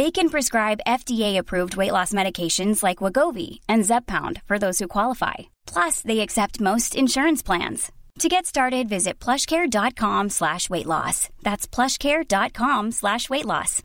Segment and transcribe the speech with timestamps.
[0.00, 5.36] They can prescribe FDA-approved weight loss medications like Wagovi and Zepbound for those who qualify.
[5.72, 7.92] Plus, they accept most insurance plans.
[8.20, 11.28] To get started, visit plushcare.com slash weight loss.
[11.42, 13.82] That's plushcare.com slash weight loss.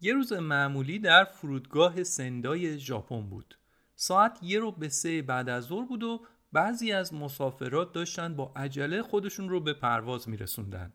[0.00, 3.58] یه روز معمولی در فرودگاه سندای ژاپن بود.
[3.94, 8.52] ساعت یه رو به سه بعد از ظهر بود و بعضی از مسافرات داشتن با
[8.56, 10.92] عجله خودشون رو به پرواز میرسوندن.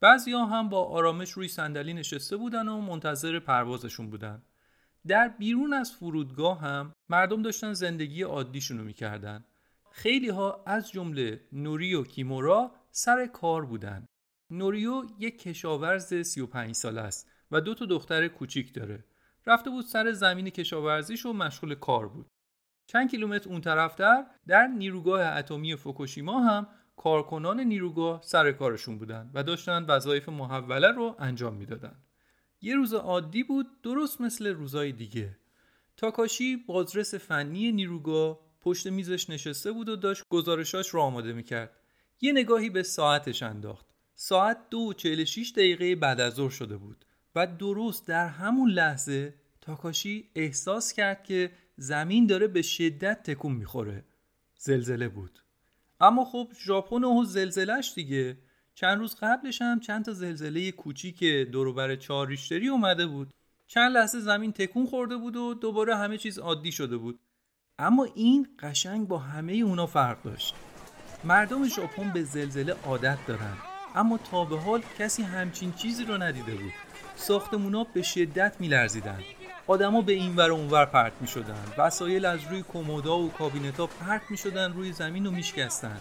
[0.00, 4.42] بعضی ها هم با آرامش روی صندلی نشسته بودن و منتظر پروازشون بودن.
[5.06, 9.44] در بیرون از فرودگاه هم مردم داشتن زندگی عادیشونو می‌کردن.
[9.90, 14.06] خیلی ها از جمله نوریو کیمورا سر کار بودن.
[14.50, 19.04] نوریو یک کشاورز 35 ساله است و دو تا دختر کوچیک داره.
[19.46, 22.26] رفته بود سر زمین کشاورزیش و مشغول کار بود.
[22.86, 29.42] چند کیلومتر اون طرفتر در نیروگاه اتمی فوکوشیما هم کارکنان نیروگاه سر کارشون بودن و
[29.42, 31.94] داشتن وظایف محوله رو انجام می‌دادن.
[32.60, 35.36] یه روز عادی بود درست مثل روزای دیگه.
[35.96, 41.80] تاکاشی بازرس فنی نیروگاه پشت میزش نشسته بود و داشت گزارشاش رو آماده می‌کرد.
[42.20, 43.86] یه نگاهی به ساعتش انداخت.
[44.14, 47.04] ساعت دو و چهل شیش دقیقه بعد از ظهر شده بود
[47.34, 54.04] و درست در همون لحظه تاکاشی احساس کرد که زمین داره به شدت تکون می‌خوره.
[54.58, 55.45] زلزله بود.
[56.00, 58.38] اما خب ژاپن و زلزلهش دیگه.
[58.74, 63.30] چند روز قبلش هم چند تا زلزله کوچیک دوروبر چهار ریشتری اومده بود.
[63.66, 67.20] چند لحظه زمین تکون خورده بود و دوباره همه چیز عادی شده بود.
[67.78, 70.54] اما این قشنگ با همه اونا فرق داشت.
[71.24, 73.56] مردم ژاپن به زلزله عادت دارن.
[73.94, 76.72] اما تا به حال کسی همچین چیزی رو ندیده بود.
[77.16, 79.20] ساختمونا به شدت میلرزیدن.
[79.68, 83.86] آدما به این ور و اونور پرت می شدن وسایل از روی کمودا و کابینتا
[83.86, 86.00] پرت می شدن روی زمین و میشکستن.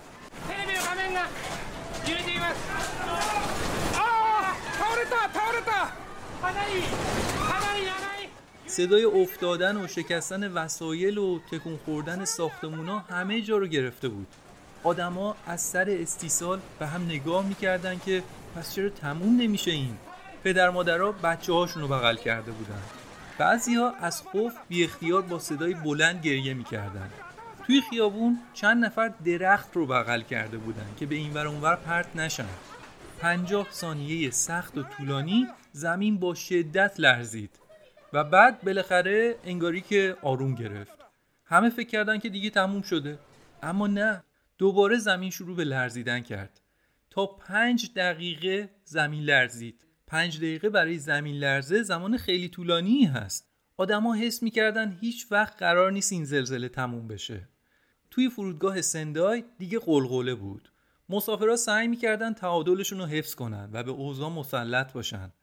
[8.68, 14.28] صدای افتادن و شکستن وسایل و تکون خوردن ساختمونا همه جا رو گرفته بود.
[14.84, 18.24] آدما از سر استیصال به هم نگاه می‌کردن که
[18.56, 19.98] پس چرا تموم نمیشه این؟
[20.44, 22.82] پدر مادرها بچه هاشون رو بغل کرده بودن.
[23.38, 27.10] بعضی ها از خوف بی اختیار با صدای بلند گریه می‌کردن.
[27.66, 32.16] توی خیابون چند نفر درخت رو بغل کرده بودن که به این ور اونور پرت
[32.16, 32.48] نشن.
[33.20, 37.60] پنجاه ثانیه سخت و طولانی زمین با شدت لرزید
[38.14, 40.98] و بعد بالاخره انگاری که آروم گرفت.
[41.46, 43.20] همه فکر کردن که دیگه تموم شده.
[43.64, 44.24] اما نه
[44.58, 46.62] دوباره زمین شروع به لرزیدن کرد.
[47.10, 49.85] تا پنج دقیقه زمین لرزید.
[50.08, 53.50] پنج دقیقه برای زمین لرزه زمان خیلی طولانی هست.
[53.78, 57.50] آدما حس می‌کردن هیچ وقت قرار نیست این زلزله تموم بشه.
[58.12, 60.72] توی فرودگاه سندای دیگه قلقله بود.
[61.10, 65.34] مسافرها سعی می‌کردن تعادلشون رو حفظ کنن و به اوضاع مسلط باشن.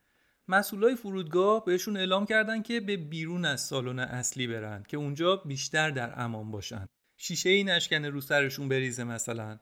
[0.49, 5.91] مسئولای فرودگاه بهشون اعلام کردن که به بیرون از سالن اصلی برن که اونجا بیشتر
[5.91, 6.87] در امان باشن.
[7.17, 9.59] شیشه ای نشکنه رو سرشون بریزه مثلا.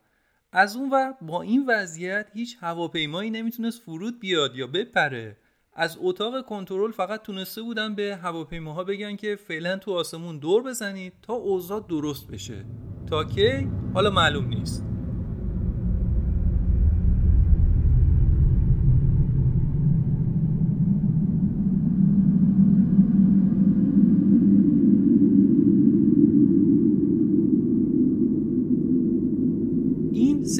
[0.52, 5.36] از اون ور با این وضعیت هیچ هواپیمایی نمی‌تونست فرود بیاد یا بپره.
[5.74, 11.12] از اتاق کنترل فقط تونسته بودن به هواپیماها بگن که فعلا تو آسمون دور بزنید
[11.22, 12.64] تا اوضاع درست بشه.
[13.10, 14.84] تا کی؟ حالا معلوم نیست.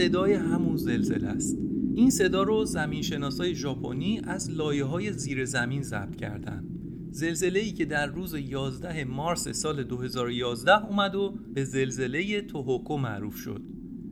[0.01, 1.59] صدای همون زلزله است
[1.95, 6.65] این صدا رو زمین شناسای ژاپنی از لایه های زیر زمین ضبط کردن
[7.11, 13.37] زلزله ای که در روز 11 مارس سال 2011 اومد و به زلزله توهوکو معروف
[13.37, 13.63] شد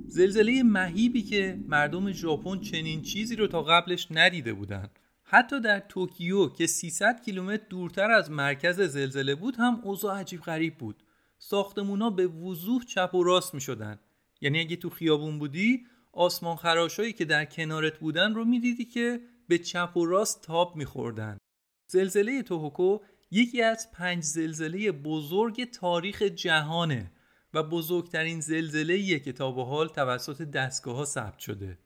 [0.06, 4.90] زلزله مهیبی که مردم ژاپن چنین چیزی رو تا قبلش ندیده بودند.
[5.22, 10.78] حتی در توکیو که 300 کیلومتر دورتر از مرکز زلزله بود هم اوضاع عجیب غریب
[10.78, 11.02] بود
[11.38, 13.98] ساختمونا به وضوح چپ و راست می شدن.
[14.40, 19.58] یعنی اگه تو خیابون بودی آسمان خراشایی که در کنارت بودن رو می‌دیدی که به
[19.58, 21.38] چپ و راست تاب میخوردن.
[21.86, 22.98] زلزله توهوکو
[23.30, 27.12] یکی از پنج زلزله بزرگ تاریخ جهانه
[27.54, 31.78] و بزرگترین زلزله که تا به حال توسط دستگاه ها ثبت شده.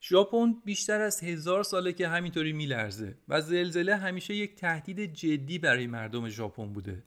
[0.00, 5.86] ژاپن بیشتر از هزار ساله که همینطوری میلرزه و زلزله همیشه یک تهدید جدی برای
[5.86, 7.04] مردم ژاپن بوده.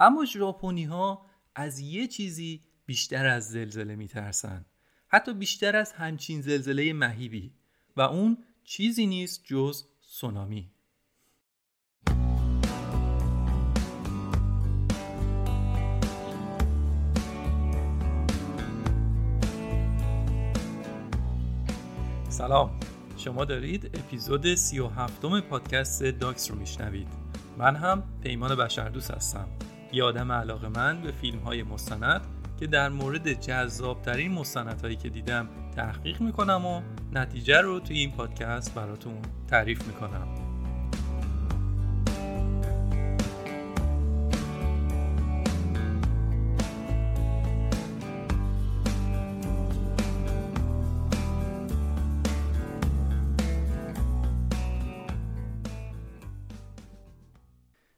[0.00, 4.64] اما ژاپنی ها از یه چیزی بیشتر از زلزله میترسن
[5.08, 7.52] حتی بیشتر از همچین زلزله مهیبی.
[7.96, 10.70] و اون چیزی نیست جز سونامی.
[22.28, 22.80] سلام.
[23.16, 27.08] شما دارید اپیزود سی و هفتم پادکست داکس رو میشنوید.
[27.58, 29.48] من هم پیمان بشردوست هستم.
[29.92, 35.48] یه آدم علاقه من به فیلم های مستند که در مورد جذابترین مستندهایی که دیدم
[35.76, 36.82] تحقیق می‌کنم و
[37.12, 40.28] نتیجه رو توی این پادکست براتون تعریف می‌کنم.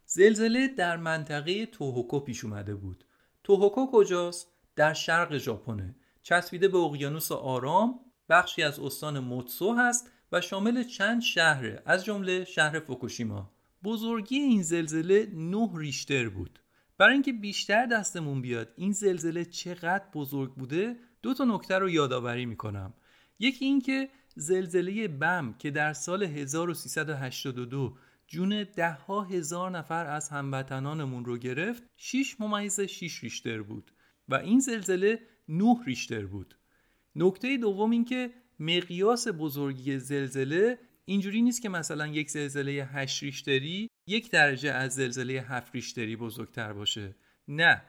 [0.07, 3.05] زلزله در منطقه توهوکو پیش اومده بود.
[3.43, 5.94] توهوکو کجاست؟ در شرق ژاپنه.
[6.23, 12.44] چسبیده به اقیانوس آرام بخشی از استان موتسو هست و شامل چند شهره از جمله
[12.44, 13.50] شهر فوکوشیما.
[13.85, 16.59] بزرگی این زلزله 9 ریشتر بود.
[16.99, 22.47] برای اینکه بیشتر دستمون بیاد این زلزله چقدر بزرگ بوده دو تا نکته رو یادآوری
[22.47, 22.94] می‌کنم.
[23.38, 27.97] یکی اینکه زلزله بم که در سال 1382
[28.27, 33.93] جون ده ها هزار نفر از هموطنانمون رو گرفت 6 ممیز 6 ریشتر بود.
[34.29, 36.56] و این زلزله 9 ریشتر بود.
[37.17, 43.91] نکته دوم این که مقیاس بزرگی زلزله اینجوری نیست که مثلا یک زلزله 8 ریشتری
[44.06, 47.15] یک درجه از زلزله 7 ریشتری بزرگتر باشه.
[47.49, 47.82] نه.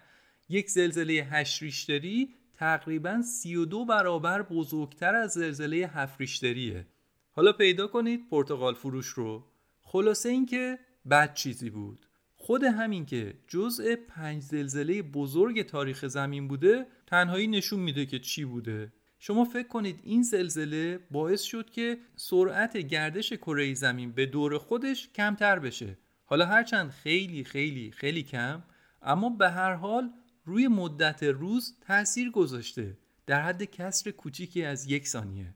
[0.50, 6.88] یک زلزله 8 ریشتری تقریبا 32 برابر بزرگتر از زلزله 7 ریشتریه.
[7.32, 9.44] حالا پیدا کنید پرتغال فروش رو.
[9.82, 10.80] خلاصه اینکه
[11.10, 12.05] بد چیزی بود.
[12.46, 18.46] خود همین که جزء پنج زلزله بزرگ تاریخ زمین بوده تنهایی نشون میده که چی
[18.46, 18.94] بوده.
[19.20, 25.10] شما فکر کنید این زلزله باعث شد که سرعت گردش کره زمین به دور خودش
[25.10, 25.98] کمتر بشه.
[26.26, 28.64] حالا هرچند خیلی خیلی خیلی کم
[29.02, 30.12] اما به هر حال
[30.44, 35.54] روی مدت روز تاثیر گذاشته در حد کسر کوچیکی از یک ثانیه.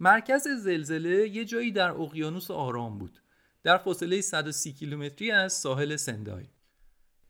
[0.00, 3.18] مرکز زلزله یه جایی در اقیانوس آرام بود.
[3.62, 6.44] در فاصله 130 کیلومتری از ساحل سندای.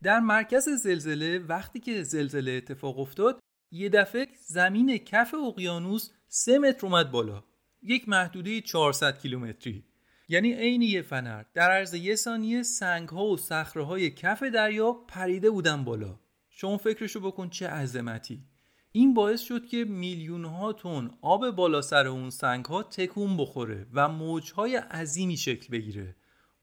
[0.02, 3.40] در مرکز زلزله وقتی که زلزله اتفاق افتاد
[3.70, 7.44] یه دفعه زمین کف اقیانوس 3 متر اومد بالا.
[7.82, 9.84] یک محدوده 400 کیلومتری.
[10.28, 11.44] یعنی عین یه فنر.
[11.55, 16.20] در عرض یه ثانیه سنگ ها و صخره های کف دریا پریده بودن بالا.
[16.50, 18.44] شما فکرشو بکن چه عظمتی.
[18.93, 23.86] این باعث شد که میلیون ها تن آب بالا سر اون سنگ ها تکون بخوره
[23.93, 26.17] و موجهای عظیمی شکل بگیره.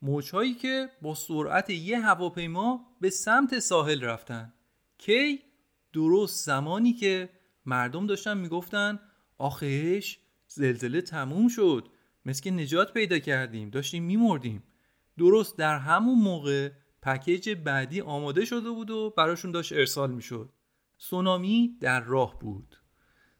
[0.05, 4.53] موجهایی که با سرعت یه هواپیما به سمت ساحل رفتن.
[4.97, 5.39] کی؟
[5.93, 7.29] درست زمانی که
[7.65, 8.99] مردم داشتن می‌گفتن
[9.37, 11.87] آخهش زلزله تموم شد.
[12.25, 14.63] مثل که نجات پیدا کردیم داشتیم میمردیم.
[15.17, 16.71] درست در همون موقع
[17.01, 20.49] پکیج بعدی آماده شده بود و براشون داشت ارسال می‌شد.
[20.97, 22.75] سونامی در راه بود.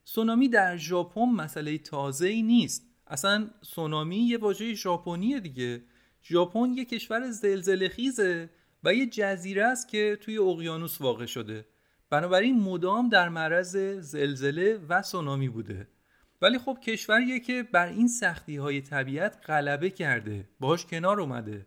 [0.04, 2.88] سونامی در ژاپن مسئله تازه ای نیست.
[3.08, 5.84] اصلا سونامی یه واژه ژاپنیه دیگه.
[6.28, 8.50] ژاپن یه کشور زلزله خیزه
[8.84, 11.66] و یه جزیره است که توی اقیانوس واقع شده.
[12.10, 15.88] بنابراین مدام در معرض زلزله و سونامی بوده.
[16.42, 21.66] ولی خب کشوریه که بر این سختی های طبیعت غلبه کرده باش کنار اومده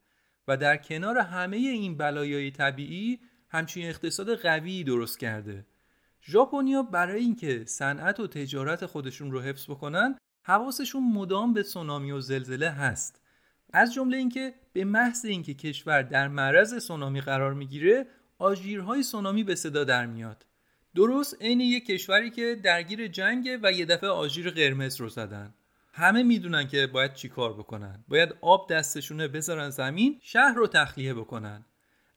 [0.48, 5.66] و در کنار همه این بلایای طبیعی همچین اقتصاد قوی درست کرده.
[6.22, 12.20] ژاپنیا برای اینکه صنعت و تجارت خودشون رو حفظ بکنن حواسشون مدام به سونامی و
[12.20, 13.20] زلزله هست.
[13.72, 18.06] از جمله اینکه به محض اینکه کشور در معرض سونامی قرار می‌گیره
[18.38, 20.46] آژیرهای سونامی به صدا در میاد.
[20.94, 25.54] درست عین یک کشوری که درگیر جنگ و یه دفعه آژیر قرمز رو زدن.
[25.92, 28.04] همه می‌دونن که باید چیکار بکنن.
[28.08, 31.64] باید آب دستشونه بذارن زمین شهر رو تخلیه بکنن.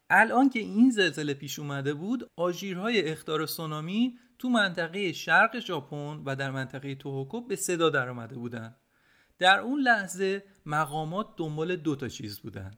[0.10, 6.36] الان که این زلزله پیش اومده بود آژیرهای اختار سونامی تو منطقه شرق ژاپن و
[6.36, 8.76] در منطقه توهوکو به صدا در آمده بودن.
[9.42, 12.72] در اون لحظه مقامات دنبال دو تا چیز بودن.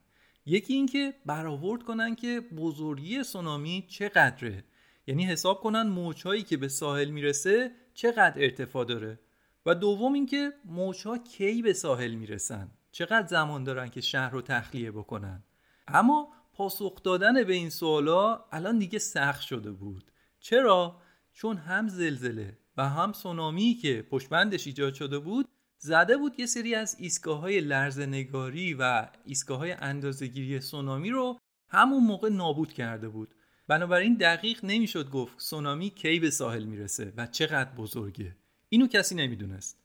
[0.45, 4.63] یکی اینکه برآورد کنن که بزرگی سونامی چقدره.
[5.07, 9.19] یعنی حساب کنن موجهایی که به ساحل می‌رسه چقدر ارتفاع داره.
[9.65, 14.91] و دوم اینکه موجها کی به ساحل می‌رسن؟ چقدر زمان دارن که شهر رو تخلیه
[14.91, 15.43] بکنن؟
[15.87, 20.11] اما پاسخ دادن به این سوالا الان دیگه سخت شده بود.
[20.39, 21.01] چرا؟
[21.33, 25.49] چون هم زلزله و هم سونامی که پشتبندش ایجاد شده بود
[25.85, 32.03] زده بود یه سری از ایستگاه های لرزنگاری و ایستگاه های اندازگیری سونامی رو همون
[32.03, 33.35] موقع نابود کرده بود.
[33.67, 38.35] بنابراین دقیق نمی‌شد گفت سونامی کی به ساحل می‌رسه و چقدر بزرگه.
[38.69, 39.77] اینو کسی نمی‌دونست.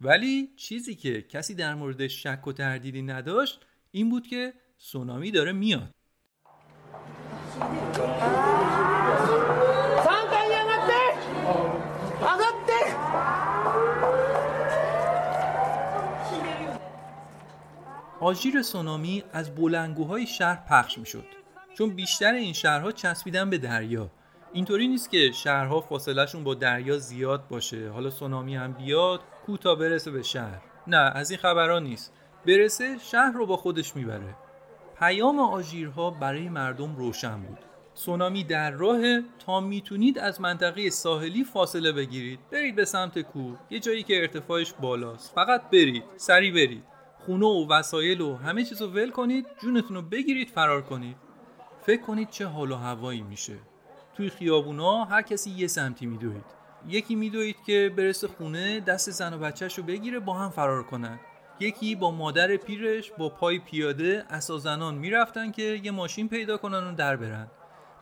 [0.00, 5.52] ولی چیزی که کسی در موردش شک و تردیدی نداشت این بود که سونامی داره
[5.52, 5.90] میاد.
[18.24, 21.24] آژیر سونامی از بلنگوهای شهر پخش می‌شد.
[21.74, 24.10] چون بیشتر این شهرها چسبیدن به دریا.
[24.52, 27.90] اینطوری نیست که شهرها فاصلهشون با دریا زیاد باشه.
[27.90, 30.62] حالا سونامی هم بیاد کوتا برسه به شهر.
[30.86, 32.12] نه از این خبرها نیست.
[32.46, 34.36] برسه شهر رو با خودش می‌بره.
[34.98, 37.58] پیام آژیرها برای مردم روشن بود.
[37.94, 39.00] سونامی در راه
[39.46, 42.40] تا می‌تونید از منطقه ساحلی فاصله بگیرید.
[42.52, 45.34] برید به سمت کوه یه جایی که ارتفاعش بالاست.
[45.34, 46.93] فقط برید سری برید.
[47.26, 51.16] خونه و وسایل و همه چیز رو ول کنید جونتون رو بگیرید فرار کنید.
[51.82, 53.56] فکر کنید چه حال و هوایی میشه.
[54.16, 56.44] توی خیابونا هر کسی یه سمتی میدوید.
[56.88, 61.20] یکی میدوید که برسه خونه دست زن و بچهش رو بگیره با هم فرار کنن.
[61.60, 66.94] یکی با مادر پیرش با پای پیاده اسازنان می‌رفتن که یه ماشین پیدا کنن و
[66.94, 67.50] در برن.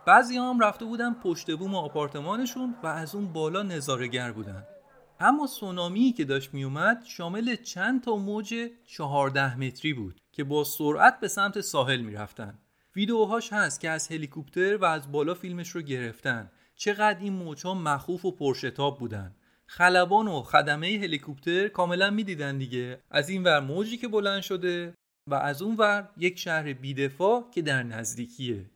[0.07, 4.67] بعضی هم رفته بودن پشت بوم آپارتمانشون و از اون بالا نظارگر بودن.
[5.25, 8.55] اما سونامی که داشت میومد شامل چند تا موج
[8.87, 12.59] 14 متری بود که با سرعت به سمت ساحل می‌رفتن.
[12.97, 16.51] ویدیوهاش هست که از هلیکوپتر و از بالا فیلمش رو گرفتن.
[16.77, 19.35] چقدر این موجها مخوف و پرشتاب بودن.
[19.67, 22.99] خلبان و خدمه هلیکوپتر کاملا می‌دیدن دیگه.
[23.11, 24.95] از این ور موجی که بلند شده
[25.27, 28.71] و از اون ور یک شهر بیدفاع که در نزدیکیه.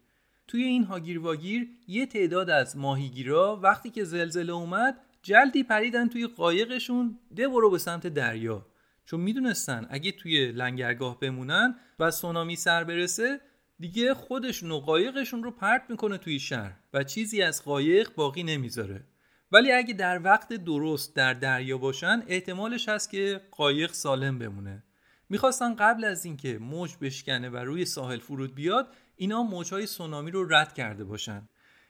[0.49, 6.27] توی این هاگیر واگیر یه تعداد از ماهیگیرا وقتی که زلزله اومد جلدی پریدن توی
[6.27, 8.67] قایقشون ده برو به سمت دریا.
[9.05, 13.41] چون می‌دونستن اگه توی لنگرگاه بمونن و سونامی سر برسه
[13.81, 19.05] دیگه خودشون و قایقشون رو پرت می‌کنه توی شهر و چیزی از قایق باقی نمی‌ذاره.
[19.53, 24.85] ولی اگه در وقت درست در دریا باشن احتمالش هست که قایق سالم بمونه.
[25.29, 30.55] می‌خواستن قبل از اینکه موج بشکنه و روی ساحل فرود بیاد اینا موجهای سونامی رو
[30.55, 31.49] رد کرده باشن.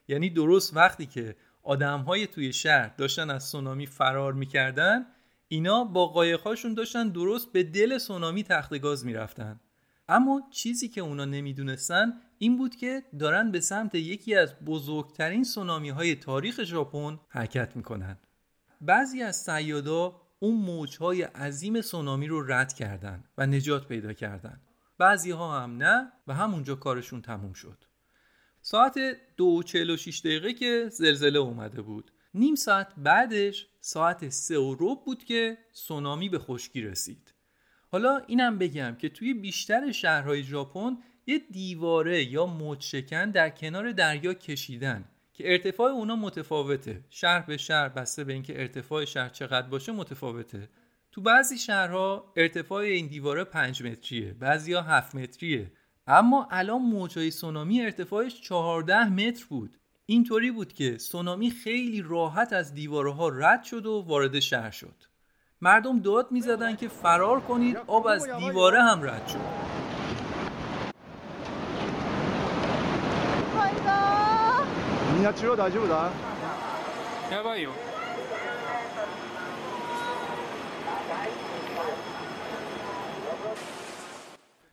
[0.08, 1.36] یعنی درست وقتی که
[1.66, 5.06] آدمهای توی شهر داشتن از سونامی فرار می‌کردن
[5.48, 9.60] اینا با قایقهاشون داشتن درست به دل سونامی تخت گاز می‌رفتن.
[10.08, 15.88] اما چیزی که اونا نمی‌دونستن این بود که دارن به سمت یکی از بزرگترین سونامی
[15.88, 18.18] های تاریخ ژاپن حرکت می‌کنن.
[18.80, 24.60] بعضی از سیادا اون موجهای عظیم سونامی رو رد کردن و نجات پیدا کردن.
[24.98, 27.84] بعضی ها هم نه و همونجا کارشون تموم شد.
[28.68, 28.98] ساعت
[29.36, 32.12] دو چهل دقیقه که زلزله اومده بود.
[32.34, 37.34] نیم ساعت بعدش ساعت سه و روب بود که سونامی به خشکی رسید.
[37.92, 40.96] حالا اینم بگم که توی بیشتر شهرهای ژاپن
[41.26, 47.04] یه دیواره یا موج در کنار دریا کشیدن که ارتفاع اونا متفاوته.
[47.10, 50.68] شهر به شهر بسته به اینکه ارتفاع شهر چقدر باشه متفاوته.
[51.12, 55.72] تو بعضی شهرها ارتفاع این دیواره 5 متریه بعضیا 7 متریه.
[56.08, 59.76] اما الان موجای سونامی ارتفاعش 14 متر بود.
[60.06, 64.94] اینطوری بود که سونامی خیلی راحت از دیوارها رد شد و وارد شهر شد.
[65.60, 69.76] مردم داد می‌زدن که فرار کنید آب از دیواره هم رد شد.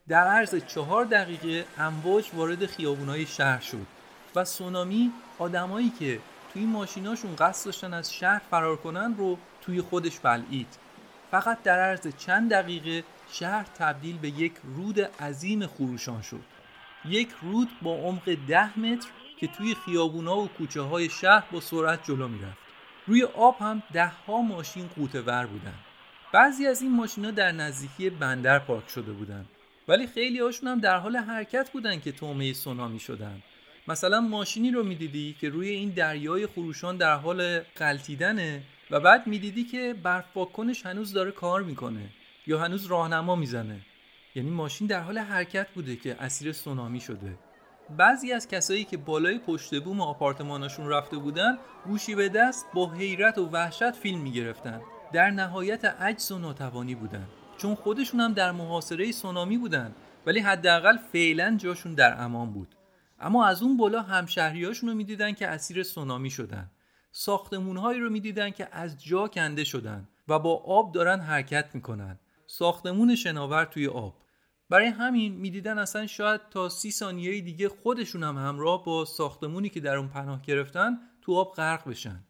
[0.07, 3.88] در عرض چهار دقیقه امواج وارد خیابونای شهر شد
[4.36, 6.19] و سونامی آدمایی که
[6.53, 10.67] توی ماشیناشون قصد داشتن از شهر فرار کنن رو توی خودش بلعید.
[11.31, 16.43] فقط در عرض چند دقیقه شهر تبدیل به یک رود عظیم خروشان شد.
[17.05, 19.07] یک رود با عمق ده متر
[19.39, 22.57] که توی خیابونا و کوچه های شهر با سرعت جلو می‌رفت.
[23.07, 25.74] روی آب هم ده ها ماشین قوطه ور بودن.
[26.33, 29.45] بعضی از این ماشینا در نزدیکی بندر پارک شده بودن.
[29.88, 33.42] ولی خیلی هاشون هم در حال حرکت بودن که تومه سونامی شدن.
[33.88, 39.63] مثلا ماشینی رو می‌دیدی که روی این دریای خروشان در حال قلتیدنه و بعد می‌دیدی
[39.63, 40.25] که برف
[40.86, 42.10] هنوز داره کار می‌کنه
[42.48, 43.80] یا هنوز راهنما می‌زنه.
[44.36, 47.38] یعنی ماشین در حال حرکت بوده که اسیر سونامی شده.
[47.98, 53.38] بعضی از کسایی که بالای پشت بوم آپارتماناشون رفته بودن گوشی به دست با حیرت
[53.38, 54.82] و وحشت فیلم می‌گرفتن.
[55.13, 57.28] در نهایت عجز و ناتوانی بودن.
[57.57, 59.95] چون خودشون هم در محاصره سونامی بودن
[60.25, 62.75] ولی حداقل فعلا جاشون در امان بود.
[63.19, 66.72] اما از اون بالا همشهریاشون رو می‌دیدن که اسیر سونامی شدن.
[67.12, 72.19] ساختمونهایی رو می‌دیدن که از جا کنده شدن و با آب دارن حرکت می‌کنن.
[72.48, 74.17] ساختمون شناور توی آب.
[74.69, 79.79] برای همین می‌دیدن اصلا شاید تا سی ثانیه دیگه خودشون هم همراه با ساختمونی که
[79.79, 82.24] در اون پناه گرفتن تو آب غرق بشن.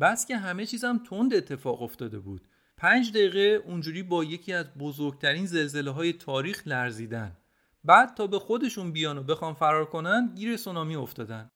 [0.00, 2.47] بس که همه چیزم تند اتفاق افتاده بود.
[2.78, 7.36] پنج دقیقه اونجوری با یکی از بزرگترین زلزله های تاریخ لرزیدن.
[7.84, 11.50] بعد تا به خودشون بیان و بخوان فرار کنن گیر سونامی افتادن.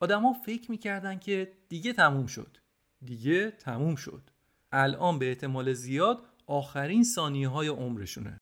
[0.00, 2.56] آدما فکر می‌کردن که دیگه تموم شد.
[3.04, 4.30] دیگه تموم شد.
[4.72, 8.40] الان به احتمال زیاد آخرین ثانیه های عمرشونه.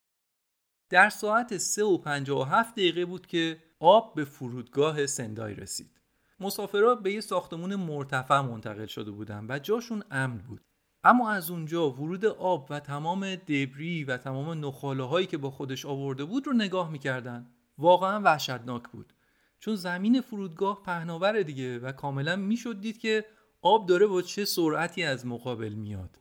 [0.89, 6.01] در ساعت 3 و 57 دقیقه بود که آب به فرودگاه سندای رسید.
[6.39, 10.61] مسافرها به یه ساختمون مرتفع منتقل شده بودن و جاشون امن بود.
[11.03, 15.85] اما از اونجا ورود آب و تمام دبری و تمام نخاله هایی که با خودش
[15.85, 17.47] آورده بود رو نگاه می‌کردن.
[17.77, 19.13] واقعا وحشتناک بود.
[19.59, 23.25] چون زمین فرودگاه پهناور دیگه و کاملا می‌شد دید که
[23.61, 26.17] آب داره با چه سرعتی از مقابل میاد.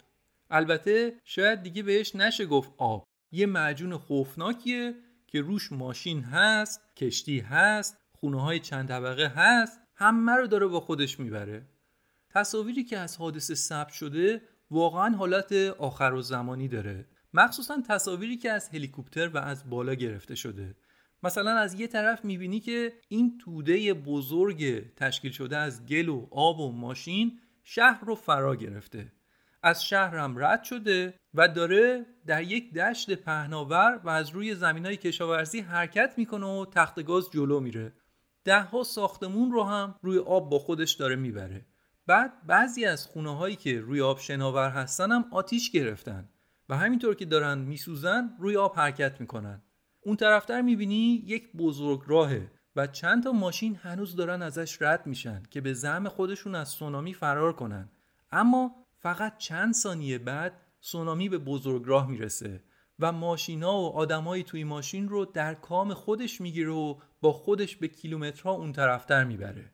[0.50, 3.04] البته شاید دیگه بهش نشه گفت آب.
[3.32, 4.94] یه معجون خوفناکیه
[5.26, 10.80] که روش ماشین هست کشتی هست خونه های چند طبقه هست همه رو داره با
[10.80, 11.66] خودش می‌بره.
[12.30, 17.06] تصاویری که از حادثه ثبت شده واقعا حالت آخر و زمانی داره.
[17.34, 20.74] مخصوصا تصاویری که از هلیکوپتر و از بالا گرفته شده.
[21.22, 26.60] مثلا از یه طرف می‌بینی که این توده بزرگ تشکیل شده از گل و آب
[26.60, 29.12] و ماشین شهر رو فرا گرفته.
[29.62, 34.96] از شهرم رد شده و داره در یک دشت پهناور و از روی زمین های
[34.96, 37.92] کشاورزی حرکت می‌کنه و تخت گاز جلو میره.
[38.44, 41.66] ده ها ساختمون رو هم روی آب با خودش داره می‌بره.
[42.06, 46.28] بعد بعضی از خونه هایی که روی آب شناور هستن هم آتیش گرفتن
[46.68, 49.62] و همینطور که دارن میسوزن روی آب حرکت می‌کنن.
[50.00, 55.42] اون طرفتر می‌بینی یک بزرگ راهه و چند تا ماشین هنوز دارن ازش رد میشن
[55.50, 57.88] که به زعم خودشون از سونامی فرار کنن.
[58.30, 62.62] اما فقط چند ثانیه بعد سونامی به بزرگراه می‌رسه
[62.98, 67.88] و ماشینا و آدمایی توی ماشین رو در کام خودش می‌گیره و با خودش به
[67.88, 69.70] کیلومترها اون طرفتر می‌بره.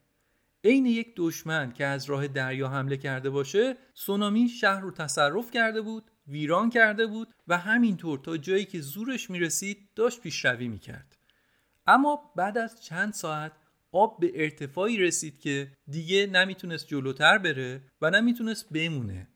[0.64, 5.80] عین یک دشمن که از راه دریا حمله کرده باشه سونامی شهر رو تصرف کرده
[5.80, 11.16] بود ویران کرده بود و همینطور تا جایی که زورش می‌رسید داشت پیشروی می‌کرد.
[11.86, 13.52] اما بعد از چند ساعت
[13.92, 19.28] آب به ارتفاعی رسید که دیگه نمی‌تونست جلوتر بره و نمی‌تونست بمونه.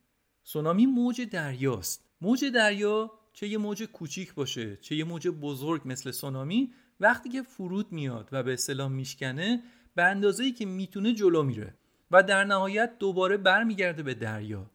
[0.44, 2.04] سونامی موج دریاست.
[2.20, 7.42] موج دریا چه یه موج کوچیک باشه چه یه موج بزرگ مثل سونامی وقتی که
[7.42, 9.62] فرود میاد و به اصطلاح میشکنه
[9.94, 11.74] به اندازه‌ای که می‌تونه جلو میره
[12.10, 14.70] و در نهایت دوباره برمیگرده به دریا.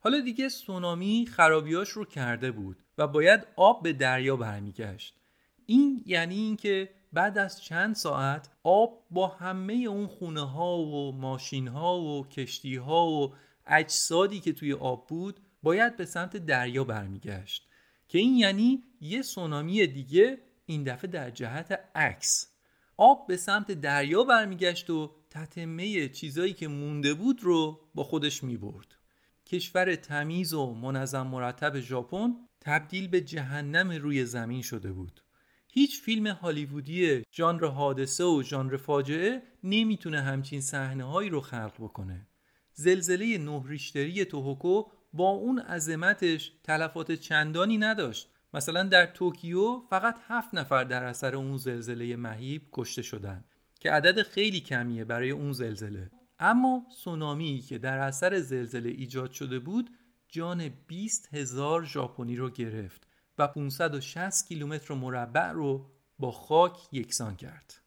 [0.00, 5.14] حالا دیگه سونامی خرابیاش رو کرده بود و باید آب به دریا برمیگشت.
[5.66, 11.68] این یعنی اینکه بعد از چند ساعت آب با همه اون خونه ها و ماشین
[11.68, 13.34] ها و کشتی ها و
[13.66, 17.68] اجسادی که توی آب بود باید به سمت دریا برمیگشت.
[18.08, 22.51] که این یعنی یه سونامی دیگه این دفعه در جهت عکس.
[22.96, 28.96] آب به سمت دریا برمیگشت و تتمه چیزایی که مونده بود رو با خودش می‌برد.
[29.46, 35.20] کشور تمیز و منظم مرتب ژاپن تبدیل به جهنم روی زمین شده بود.
[35.68, 42.26] هیچ فیلم هالیوودی ژانر حادثه و ژانر فاجعه نمی‌تونه همچین صحنه هایی رو خلق بکنه.
[42.74, 48.31] زلزله نه ریشتری توهوکو با اون عظمتش تلفات چندانی نداشت.
[48.54, 53.44] مثلا در توکیو فقط 7 نفر در اثر اون زلزله مهیب کشته شدند
[53.80, 59.58] که عدد خیلی کمیه برای اون زلزله اما سونامی که در اثر زلزله ایجاد شده
[59.58, 59.90] بود
[60.28, 63.06] جان 20 هزار ژاپنی رو گرفت
[63.38, 67.78] و 560 کیلومتر مربع رو با خاک یکسان کرد.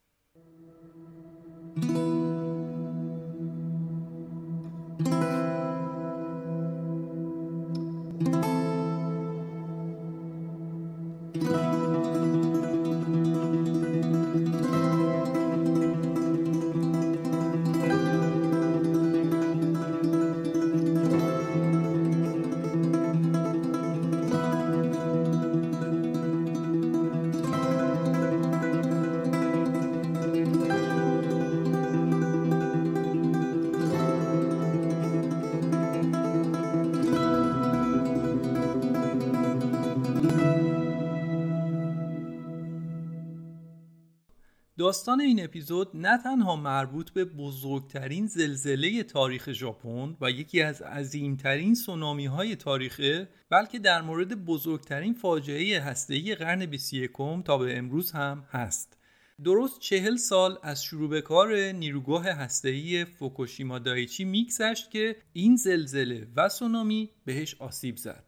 [44.96, 51.76] داستان این اپیزود نه تنها مربوط به بزرگترین زلزله تاریخ ژاپن و یکی از عظیمترین
[51.76, 57.12] سونامی های تاریخه بلکه در مورد بزرگترین فاجعه هسته‌ای قرن 21
[57.46, 58.98] تا به امروز هم هست.
[59.44, 66.28] درست چهل سال از شروع به کار نیروگاه هسته‌ای فوکوشیما دایچی میگذشت که این زلزله
[66.36, 68.24] و سونامی بهش آسیب زد.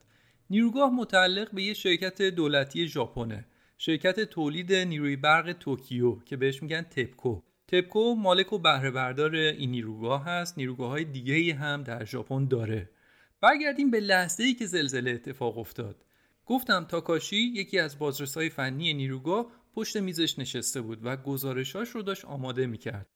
[0.49, 3.45] نیروگاه متعلق به یه شرکت دولتی ژاپنه
[3.79, 7.41] شرکت تولید نیروی برق توکیو که بهش میگن تپکو.
[7.67, 10.57] تپکو مالک و بهره بردار این نیروگاه هست.
[10.57, 12.89] نیروگاه های دیگه هم در ژاپن داره.
[13.41, 16.05] برگردیم به لحظه ای که زلزله اتفاق افتاد.
[16.45, 22.25] گفتم تاکاشی یکی از بازرسای فنی نیروگاه پشت میزش نشسته بود و گزارشاش رو داشت
[22.25, 23.07] آماده می‌کرد.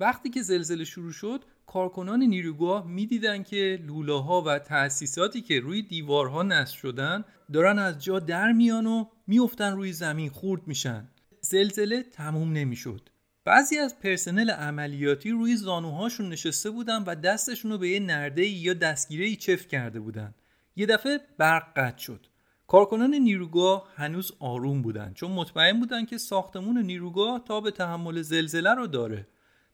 [0.00, 5.82] وقتی که زلزله شروع شد کارکنان نیروگاه می‌دیدن که لوله ها و تأسیساتی که روی
[5.82, 11.08] دیوارها نصب شدن دارن از جا در میان و میفتن روی زمین خورد میشن.
[11.40, 13.08] زلزله تموم نمی‌شد.
[13.44, 18.74] بعضی از پرسنل عملیاتی روی زانوهاشون نشسته بودن و دستشون رو به یه نرده یا
[18.74, 20.34] دستگیره ای چفت کرده بودن.
[20.76, 22.26] یه دفعه برق قطع شد.
[22.66, 28.74] کارکنان نیروگاه هنوز آروم بودن چون مطمئن بودن که ساختمون نیروگاه تا به تحمل زلزله
[28.74, 29.26] رو داره.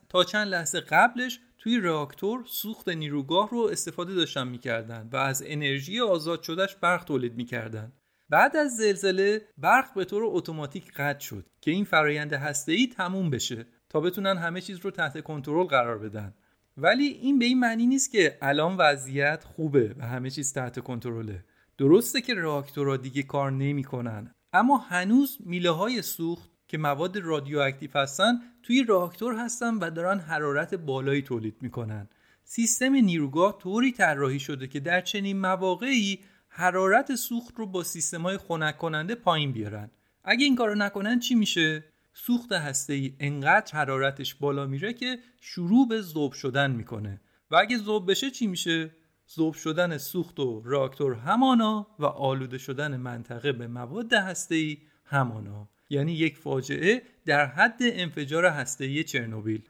[0.08, 6.00] تا چند لحظه قبلش توی راکتور سوخت نیروگاه رو استفاده داشتن می‌کردن و از انرژی
[6.00, 7.92] آزاد شدهش برق تولید می‌کردن.
[8.28, 13.66] بعد از زلزله برق به طور اتوماتیک قطع شد که این فرایند هسته‌ای تموم بشه
[13.88, 16.34] تا بتونن همه چیز رو تحت کنترل قرار بدن.
[16.76, 21.44] ولی این به این معنی نیست که الان وضعیت خوبه و همه چیز تحت کنترله.
[21.78, 28.40] درسته که راکتورها دیگه کار نمی‌کنن اما هنوز میله های سوخت که مواد رادیواکتیو هستن
[28.62, 32.08] توی راکتور هستن و دارن حرارت بالایی تولید می‌کنن.
[32.44, 38.38] سیستم نیروگاه طوری طراحی شده که در چنین مواقعی حرارت سوخت رو با سیستم های
[38.38, 39.90] خنک کننده پایین بیارن.
[40.24, 45.88] اگه این کارو نکنن چی میشه؟ سوخت هسته ای انقدر حرارتش بالا میره که شروع
[45.88, 47.20] به ذوب شدن می‌کنه.
[47.50, 48.90] و اگه ذوب بشه چی میشه؟
[49.36, 55.68] ذوب شدن سوخت و راکتور همانا و آلوده شدن منطقه به مواد هسته ای همانا.
[55.88, 59.62] یعنی یک فاجعه در حد انفجار هسته‌ای چرنوبیل.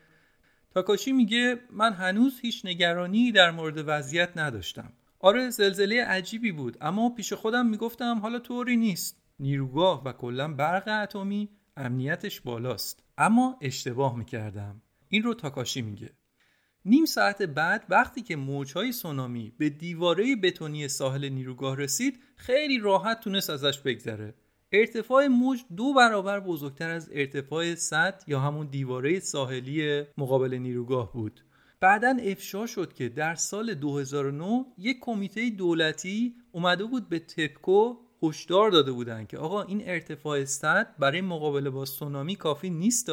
[0.70, 4.92] تاکاشی میگه من هنوز هیچ نگرانی در مورد وضعیت نداشتم.
[5.18, 9.22] آره زلزله عجیبی بود اما پیش خودم می‌گفتم حالا طوری نیست.
[9.38, 13.02] نیروگاه و کلا برق اتمی امنیتش بالاست.
[13.18, 14.82] اما اشتباه می‌کردم.
[15.08, 16.10] این رو تاکاشی میگه.
[16.84, 23.20] نیم ساعت بعد وقتی که موجهای سونامی به دیواره بتونی ساحل نیروگاه رسید خیلی راحت
[23.20, 24.34] تونست ازش بگذره.
[24.72, 31.40] ارتفاع موج دو برابر بزرگتر از ارتفاع سطح یا همون دیواره ساحلی مقابل نیروگاه بود.
[31.80, 38.70] بعدا افشا شد که در سال 2009 یک کمیته دولتی اومده بود به تپکو هشدار
[38.70, 43.10] داده بودن که آقا این ارتفاع سطح برای مقابله با سونامی کافی نیست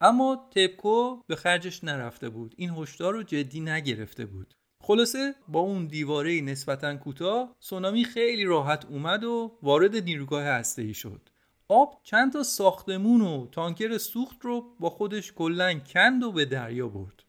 [0.00, 2.54] اما تپکو به خرجش نرفته بود.
[2.56, 4.54] این هشدار رو جدی نگرفته بود.
[4.88, 11.20] خلاصه با اون دیواره نسبتا کوتاه سونامی خیلی راحت اومد و وارد نیروگاه هسته شد.
[11.68, 16.88] آب چند تا ساختمون و تانکر سوخت رو با خودش کلا کند و به دریا
[16.88, 17.22] برد.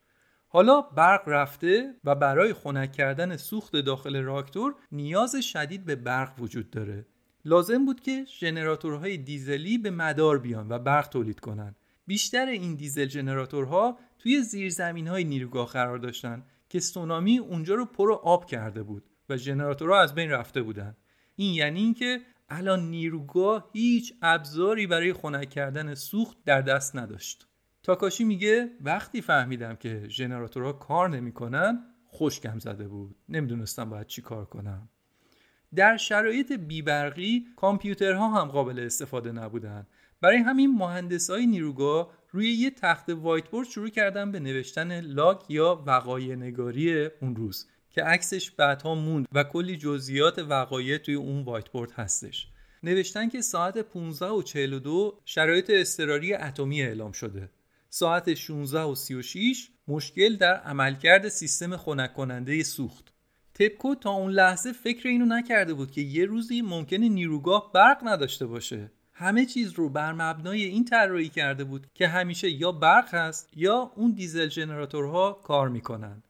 [0.48, 6.70] حالا برق رفته و برای خنک کردن سوخت داخل راکتور نیاز شدید به برق وجود
[6.70, 7.06] داره.
[7.46, 11.76] لازم بود که ژنراتورهای دیزلی به مدار بیان و برق تولید کنند.
[12.08, 16.44] بیشتر این دیزل ژنراتورها توی زیرزمین های نیروگاه قرار داشتن.
[16.70, 20.98] که سونامی اونجا رو پر آب کرده بود و ژنراتورها از بین رفته بودن.
[21.36, 27.48] این یعنی اینکه الان نیروگاه هیچ ابزاری برای خنک کردن سوخت در دست نداشت.
[27.84, 33.16] تاکاشی میگه وقتی فهمیدم که ژنراتورها کار نمی‌کنن خشکم زده بود.
[33.30, 34.90] نمی‌دونستم باید چی کار کنم.
[35.76, 39.88] در شرایط بیبرقی کامپیوترها هم قابل استفاده نبودن.
[40.22, 45.84] برای همین مهندس های نیروگاه روی یه تخته whiteboard شروع کردن به نوشتن log یا
[45.86, 51.92] وقایع نگاری اون روز که عکسش بعدها موند و کلی جزئیات وقایع توی اون whiteboard
[51.92, 52.48] هستش.
[52.84, 57.50] نوشتن که ساعت 15 و 42 شرایط اضطراری اتمی اعلام شده.
[57.90, 63.14] ساعت 16 و 36 مشکل در عملکرد سیستم خنک کننده سوخت.
[63.54, 68.46] تپکو تا اون لحظه فکر اینو نکرده بود که یه روزی ممکنه نیروگاه برق نداشته
[68.46, 68.92] باشه.
[69.20, 73.92] همه چیز رو بر مبنای این طراحی کرده بود که همیشه یا برق هست یا
[73.96, 76.24] اون دیزل ژنراتورها کار می‌کنن.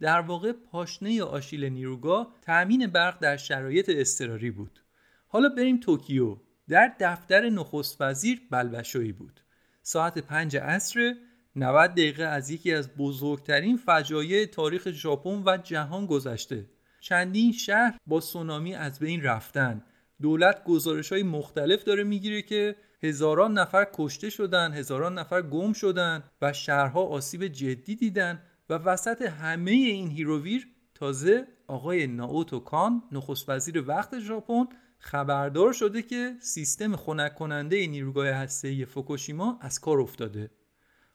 [0.00, 4.80] در واقع پاشنه آشیل نیروگاه تأمین برق در شرایط اضطراری بود.
[5.28, 6.36] حالا بریم توکیو.
[6.68, 9.40] در دفتر نخست وزیر بلبشویی بود.
[9.82, 11.14] ساعت پنج عصر
[11.56, 16.66] 90 دقیقه از یکی از بزرگترین فجایع تاریخ ژاپن و جهان گذشته.
[17.00, 19.82] چندین شهر با سونامی از بین رفتن.
[20.22, 26.24] دولت گزارش های مختلف داره می‌گیره که هزاران نفر کشته شدن هزاران نفر گم شدن
[26.42, 33.48] و شهرها آسیب جدی دیدن و وسط همه این هیروویر تازه آقای ناوتو کان نخست
[33.48, 34.64] وزیر وقت ژاپن
[34.98, 40.50] خبردار شده که سیستم خنک کننده نیروگاه هسته‌ای فوکوشیما از کار افتاده.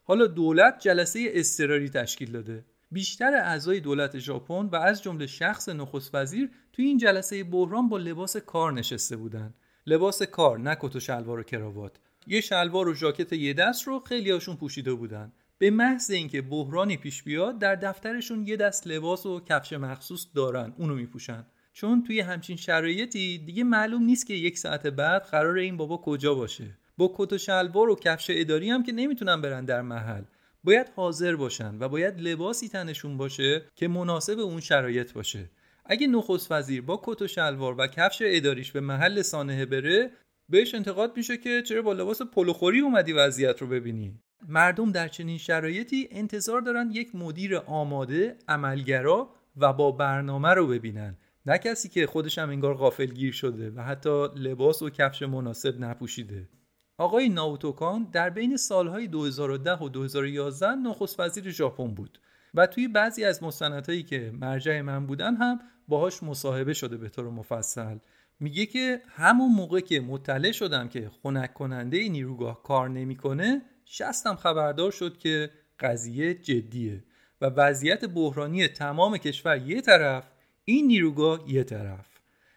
[0.03, 2.65] حالا دولت جلسه اضطراری تشکیل داده.
[2.91, 7.97] بیشتر اعضای دولت ژاپن و از جمله شخص نخست وزیر توی این جلسه بحران با
[7.97, 9.53] لباس کار نشسته بودن.
[9.87, 11.99] لباس کار نه کت و شلوار و کراوات.
[12.27, 15.31] یه شلوار و ژاکت یه دست رو خیلی هاشون پوشیده بودن.
[15.57, 20.73] به محض اینکه بحرانی پیش بیاد در دفترشون یه دست لباس و کفش مخصوص دارن
[20.77, 21.45] اونو میپوشن.
[21.73, 26.35] چون توی همچین شرایطی دیگه معلوم نیست که یک ساعت بعد قرار این بابا کجا
[26.35, 26.77] باشه.
[26.97, 30.23] با کت و شلوار و کفش اداری هم که نمی‌تونن برن در محل.
[30.63, 35.49] باید حاضر باشن و باید لباسی تنشون باشه که مناسب اون شرایط باشه.
[35.91, 40.11] اگه نخست وزیر با کت و شلوار و کفش اداریش به محل سانحه بره
[40.49, 44.19] بهش انتقاد میشه که چرا با لباس پلوخوری اومدی وضعیت رو ببینی.
[44.47, 51.17] مردم در چنین شرایطی انتظار دارن یک مدیر آماده عملگرا و با برنامه رو ببینن.
[51.45, 56.49] نه کسی که خودش هم انگار غافلگیر شده و حتی لباس و کفش مناسب نپوشیده.
[56.97, 62.19] آقای ناوتوکان در بین سالهای 2010 و 2011 نخست وزیر ژاپن بود.
[62.53, 67.29] و توی بعضی از مستندهایی که مرجع من بودن هم باهاش مصاحبه شده به طور
[67.29, 67.97] مفصل.
[68.39, 74.91] میگه که همون موقع که مطلع شدم که خنک کننده نیروگاه کار نمی‌کنه شستم خبردار
[74.91, 77.03] شد که قضیه جدیه
[77.41, 80.31] و وضعیت بحرانی تمام کشور یه طرف
[80.65, 82.07] این نیروگاه یه طرف.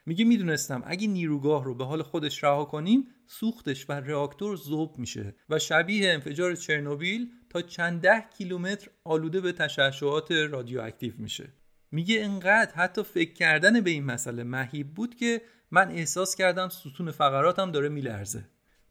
[0.06, 5.34] میگه می‌دونستم اگه نیروگاه رو به حال خودش رها کنیم سوختش و reaktor ذوب میشه
[5.50, 11.48] و شبیه انفجار چرنوبیل تا چند ده کیلومتر آلوده به تشعشعات رادیواکتیو میشه.
[11.92, 17.10] میگه انقدر حتی فکر کردن به این مسئله مهیب بود که من احساس کردم ستون
[17.10, 18.44] فقراتم داره میلرزه.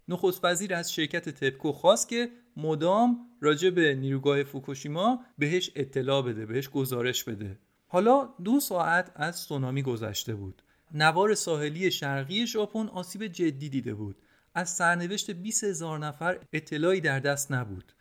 [0.07, 6.45] نخست وزیر از شرکت تپکو خواست که مدام راجع به نیروگاه فوکوشیما بهش اطلاع بده
[6.45, 7.59] بهش گزارش بده.
[7.87, 10.63] حالا دو ساعت از سونامی گذشته بود.
[10.91, 14.21] نوار ساحلی شرقی ژاپن آسیب جدی دیده بود.
[14.55, 17.93] از سرنوشت 20 هزار نفر اطلاعی در دست نبود.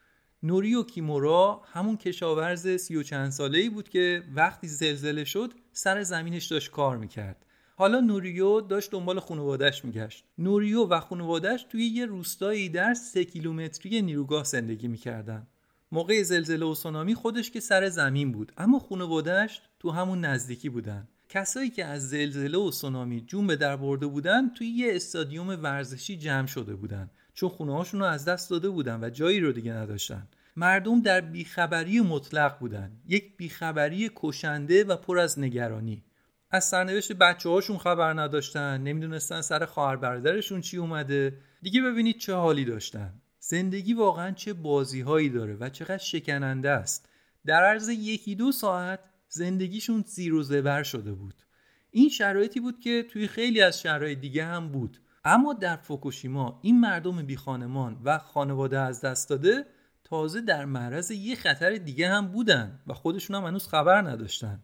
[0.44, 6.02] نوریو کیمورا همون کشاورز سی و چند ساله ای بود که وقتی زلزله شد سر
[6.02, 7.46] زمینش داشت کار می‌کرد.
[7.76, 10.24] حالا نوریو داشت دنبال خانوادهش میگشت.
[10.38, 15.46] نوریو و خانوادهش توی یه روستایی در سه کیلومتری نیروگاه زندگی می‌کردن.
[15.92, 21.08] موقع زلزله و سونامی خودش که سر زمین بود اما خانوادهش تو همون نزدیکی بودن.
[21.28, 26.16] کسایی که از زلزله و سونامی جون به در برده بودن توی یه استادیوم ورزشی
[26.16, 27.10] جمع شده بودن.
[27.34, 30.28] چون خونه هاشون رو از دست داده بودن و جایی رو دیگه نداشتن.
[30.56, 32.92] مردم در بیخبری مطلق بودن.
[33.08, 36.04] یک بیخبری کشنده و پر از نگرانی.
[36.50, 38.80] از سرنوشت بچه هاشون خبر نداشتن.
[38.80, 41.38] نمی‌دونستن سر خواهر برادرشون چی اومده.
[41.62, 43.12] دیگه ببینید چه حالی داشتن.
[43.38, 47.08] زندگی واقعا چه بازی هایی داره و چقدر شکننده است.
[47.46, 51.34] در عرض یکی دو ساعت زندگیشون زیر و زبر شده بود.
[51.90, 55.00] این شرایطی بود که توی خیلی از شهرهای دیگه هم بود.
[55.24, 59.66] اما در فوکوشیما این مردم بی خانمان و خانواده از دست داده
[60.04, 64.62] تازه در معرض یه خطر دیگه هم بودن و خودشون هم هنوز خبر نداشتن.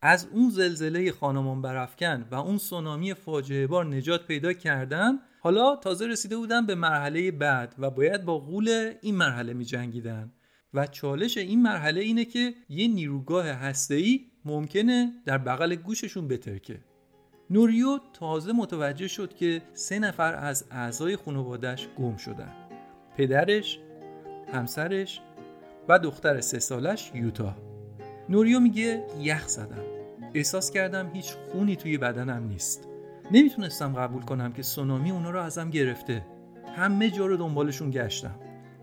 [0.00, 6.06] از اون زلزله خانمان برافکن و اون سونامی فاجعه بار نجات پیدا کردن حالا تازه
[6.06, 10.32] رسیده بودن به مرحله بعد و باید با غول این مرحله می جنگیدن.
[10.74, 16.80] و چالش این مرحله اینه که یه نیروگاه هسته‌ای ممکنه در بغل گوششون بترکه.
[17.52, 22.52] نوریو تازه متوجه شد که سه نفر از اعضای خانوادش گم شدن.
[23.16, 23.78] پدرش،
[24.52, 25.20] همسرش
[25.88, 27.54] و دختر سه سالش یوتا.
[28.28, 29.84] نوریو میگه یخ زدم.
[30.34, 32.88] احساس کردم هیچ خونی توی بدنم نیست.
[33.30, 36.26] نمی‌تونستم قبول کنم که سونامی اونا رو ازم گرفته.
[36.76, 38.34] همه جا رو دنبالشون گشتم.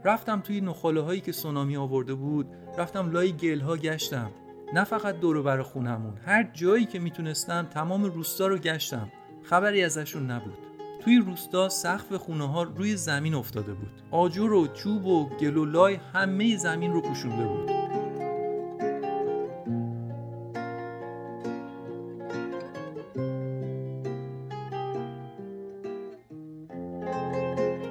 [0.03, 4.31] رفتم توی نخاله هایی که سونامی آورده بود رفتم لای گل ها گشتم.
[4.73, 9.11] نه فقط دور بر خونمون هر جایی که می‌تونستم تمام روستا رو گشتم.
[9.43, 10.57] خبری ازشون نبود.
[10.99, 13.91] توی روستا سقف خونه ها روی زمین افتاده بود.
[14.11, 17.69] آجر و چوب و گل و لای همه زمین رو پوشونده بود.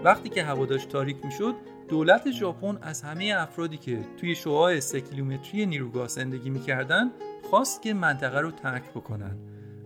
[0.05, 1.55] وقتی که هوا داشت تاریک می‌شد
[1.89, 7.11] دولت ژاپن از همه افرادی که توی شعاع سه کیلومتری نیروگاه زندگی می‌کردن
[7.51, 9.37] خواست که منطقه رو ترک بکنن.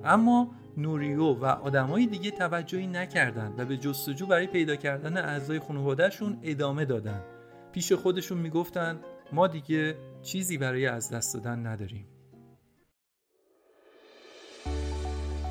[0.05, 6.39] اما نوریو و آدمای دیگه توجهی نکردند و به جستجو برای پیدا کردن اعضای خانوادهشون
[6.43, 7.21] ادامه دادن.
[7.73, 9.01] پیش خودشون می‌گفتن
[9.33, 12.07] ما دیگه چیزی برای از دست دادن نداریم.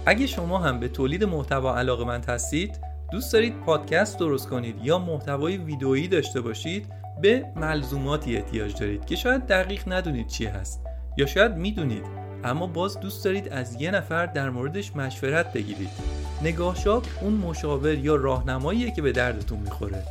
[0.05, 4.99] اگه شما هم به تولید محتوا علاقه من هستید دوست دارید پادکست درست کنید یا
[4.99, 6.85] محتوای ویدئویی داشته باشید
[7.21, 10.81] به ملزوماتی احتیاج دارید که شاید دقیق ندونید چی هست
[11.17, 12.03] یا شاید می‌دونید
[12.43, 15.89] اما باز دوست دارید از یه نفر در موردش مشورت بگیرید.
[16.41, 20.03] نگاه شاپ اون مشاور یا راهنماییه که به دردتون می‌خوره.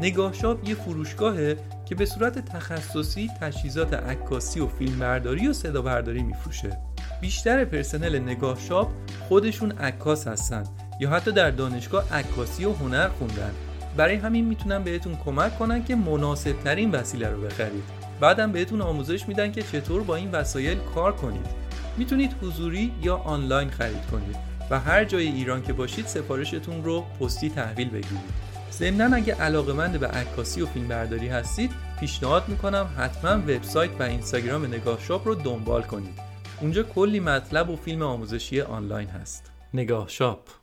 [0.00, 6.22] نگاه شاپ یه فروشگاهه که به صورت تخصصی تجهیزات عکاسی و فیلمبرداری و صدا برداری
[6.22, 6.78] میفروشه.
[7.20, 8.90] بیشتر پرسنل نگاه شاپ
[9.28, 10.64] خودشون عکاس هستن
[11.02, 13.52] یا حتی در دانشگاه عکاسی و هنر خوندن.
[13.96, 17.84] برای همین می‌تونن بهتون کمک کنن که مناسب ترین وسیله رو بخرید.
[18.20, 21.46] بعدم بهتون آموزش میدن که چطور با این وسایل کار کنید.
[21.96, 24.36] می‌تونید حضوری یا آنلاین خرید کنید
[24.70, 28.52] و هر جای ایران که باشید سفارشتون رو پستی تحویل بگیرید.
[28.72, 35.00] ضمنا اگه علاقمند به عکاسی و فیلمبرداری هستید پیشنهاد می‌کنم حتما وبسایت و اینستاگرام نگاه
[35.00, 36.18] شاپ رو دنبال کنید.
[36.60, 39.50] اونجا کلی مطلب و فیلم آموزشی آنلاین هست.
[39.74, 40.61] نگاه شاپ.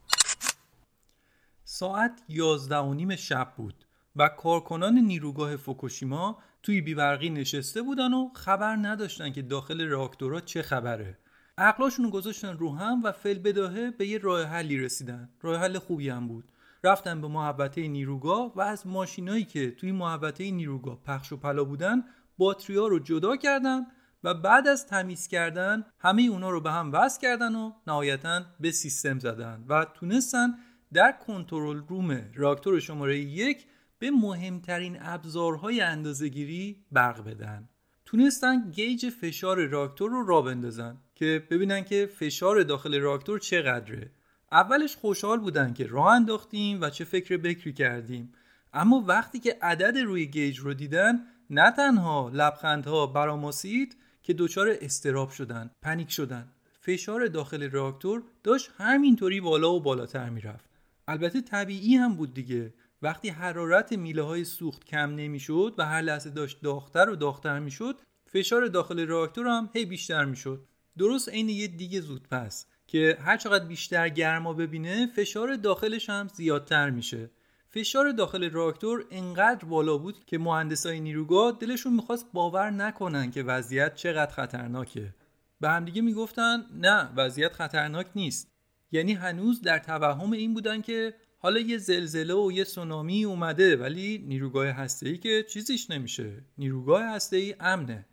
[1.79, 8.29] ساعت یازده و نیم شب بود و کارکنان نیروگاه فوکوشیما توی بیبرقی نشسته بودن و
[8.33, 11.17] خبر نداشتن که داخل راکتورا چه خبره.
[11.57, 15.29] عقلاشون رو گذاشتن رو هم و فل بداهه به یه راه حلی رسیدن.
[15.41, 16.43] راه حل خوبی هم بود.
[16.83, 22.03] رفتن به محبته نیروگاه و از ماشینایی که توی محبته نیروگاه پخش و پلا بودن
[22.37, 23.85] باتریا رو جدا کردن
[24.23, 28.71] و بعد از تمیز کردن همه اونا رو به هم وصل کردن و نهایتا به
[28.71, 30.53] سیستم زدن و تونستن
[30.93, 33.65] در کنترل روم راکتور شماره یک
[33.99, 37.69] به مهمترین ابزارهای اندازهگیری برق بدن.
[38.05, 44.11] تونستن گیج فشار راکتور رو را بندازن که ببینن که فشار داخل راکتور چقدره.
[44.51, 48.33] اولش خوشحال بودن که راه انداختیم و چه فکر بکری کردیم.
[48.73, 55.29] اما وقتی که عدد روی گیج رو دیدن نه تنها لبخندها براماسید که دچار استراب
[55.29, 56.47] شدن پنیک شدن.
[56.81, 60.68] فشار داخل راکتور داشت همینطوری بالا و بالاتر می‌رفت.
[61.09, 62.73] البته طبیعی هم بود دیگه.
[63.01, 67.95] وقتی حرارت میله های سوخت کم نمی‌شد و هر لحظه داشت داختر و داختر می‌شد
[68.25, 70.65] فشار داخل راکتور هم هی بیشتر می‌شد.
[70.97, 76.27] درست عین یه دیگه زود پس که هر چقدر بیشتر گرما ببینه فشار داخلش هم
[76.33, 77.29] زیادتر میشه.
[77.69, 83.95] فشار داخل راکتور انقدر بالا بود که مهندسای نیروگاه دلشون می‌خواست باور نکنن که وضعیت
[83.95, 85.13] چقدر خطرناکه.
[85.61, 88.51] به همدیگه می‌گفتن نه وضعیت خطرناک نیست.
[88.91, 94.25] یعنی هنوز در توهم این بودن که حالا یه زلزله و یه سونامی اومده ولی
[94.27, 96.43] نیروگاه هسته‌ای که چیزیش نمیشه.
[96.57, 98.05] نیروگاه هسته‌ای امنه.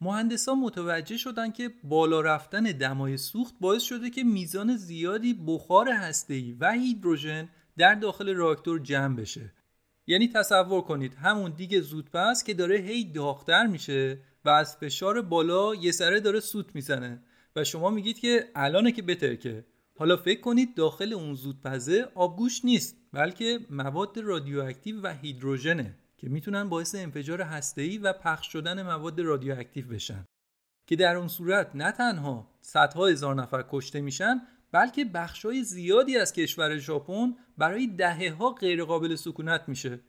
[0.00, 6.52] مهندسا متوجه شدن که بالا رفتن دمای سوخت باعث شده که میزان زیادی بخار هسته‌ای
[6.52, 9.52] و هیدروژن در داخل راکتور جمع بشه.
[10.06, 15.74] یعنی تصور کنید همون دیگه زودپس که داره هی داغتر میشه و از فشار بالا
[15.74, 17.22] یه سره داره سوت می‌زنه.
[17.56, 19.64] و شما میگید که الانه که بترکه.
[19.98, 26.68] حالا فکر کنید داخل اون زودپزه آبگوش نیست بلکه مواد رادیواکتیو و هیدروژنه که می‌تونن
[26.68, 30.24] باعث انفجار هسته‌ای و پخش شدن مواد رادیواکتیو بشن.
[30.86, 36.32] که در اون صورت نه تنها صدها هزار نفر کشته میشن بلکه بخشای زیادی از
[36.32, 40.00] کشور ژاپن برای دهه ها غیر قابل سکونت میشه.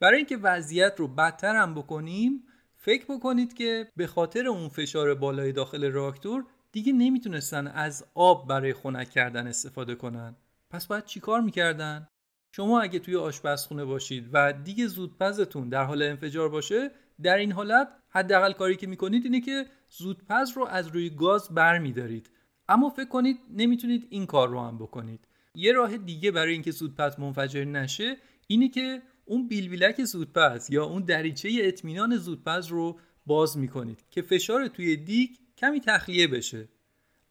[0.00, 5.52] برای اینکه وضعیت رو بدتر هم بکنیم فکر بکنید که به خاطر اون فشار بالای
[5.52, 10.36] داخل راکتور دیگه نمی‌تونستن از آب برای خنک کردن استفاده کنن.
[10.70, 12.08] پس باید چیکار می‌کردن؟
[12.56, 16.90] شما اگه توی آشپزخونه باشید و دیگه زودپزتون در حال انفجار باشه
[17.22, 22.30] در این حالت حداقل کاری که می‌کنید اینه که زودپز رو از روی گاز برمیدارید.
[22.68, 25.28] اما فکر کنید نمی‌تونید این کار رو هم بکنید.
[25.54, 31.02] یه راه دیگه برای اینکه زودپز منفجر نشه اینه که اون بیلبیلک زودپز یا اون
[31.02, 35.30] دریچه اطمینان زودپز رو باز می‌کنید که فشار توی دیگ
[35.62, 36.68] کمی تخلیه بشه.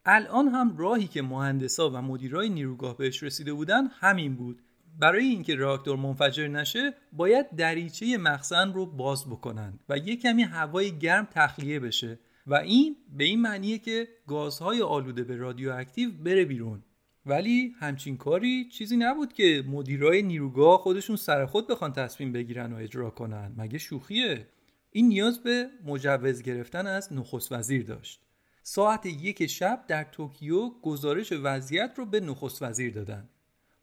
[0.06, 4.62] الان هم راهی که مهندسا و مدیرای نیروگاه بهش رسیده بودن همین بود.
[5.00, 11.00] برای اینکه راکتور منفجر نشه باید دریچه مخزن رو باز بکنن و یه کمی هوای
[11.00, 16.84] گرم تخلیه بشه و این به این معنیه که گازهای آلوده به رادیواکتیو بره بیرون.
[17.26, 22.76] ولی همچین کاری چیزی نبود که مدیرای نیروگاه خودشون سر خود بخوان تصمیم بگیرن و
[22.76, 23.54] اجرا کنن.
[23.58, 24.48] مگه شوخیه؟
[24.92, 28.22] این نیاز به مجوز گرفتن از نخست وزیر داشت.
[28.64, 33.30] ساعت یک شب در توکیو گزارش وضعیت رو به نخست وزیر دادن.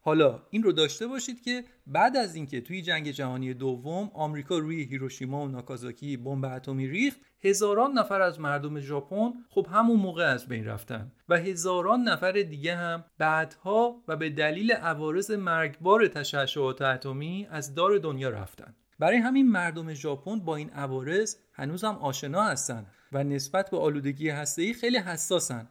[0.01, 4.83] حالا این رو داشته باشید که بعد از اینکه توی جنگ جهانی دوم آمریکا روی
[4.83, 10.47] هیروشیما و ناکازاکی بمب اتمی ریخت هزاران نفر از مردم ژاپن خب همون موقع از
[10.47, 17.47] بین رفتن و هزاران نفر دیگه هم بعدها و به دلیل عوارض مرگبار تشعشعات اتمی
[17.51, 18.75] از دار دنیا رفتن.
[18.99, 22.87] برای همین مردم ژاپن با این عوارض هنوز هم آشنا هستن.
[23.13, 25.69] و نسبت به آلودگی هسته‌ای خیلی حساسن.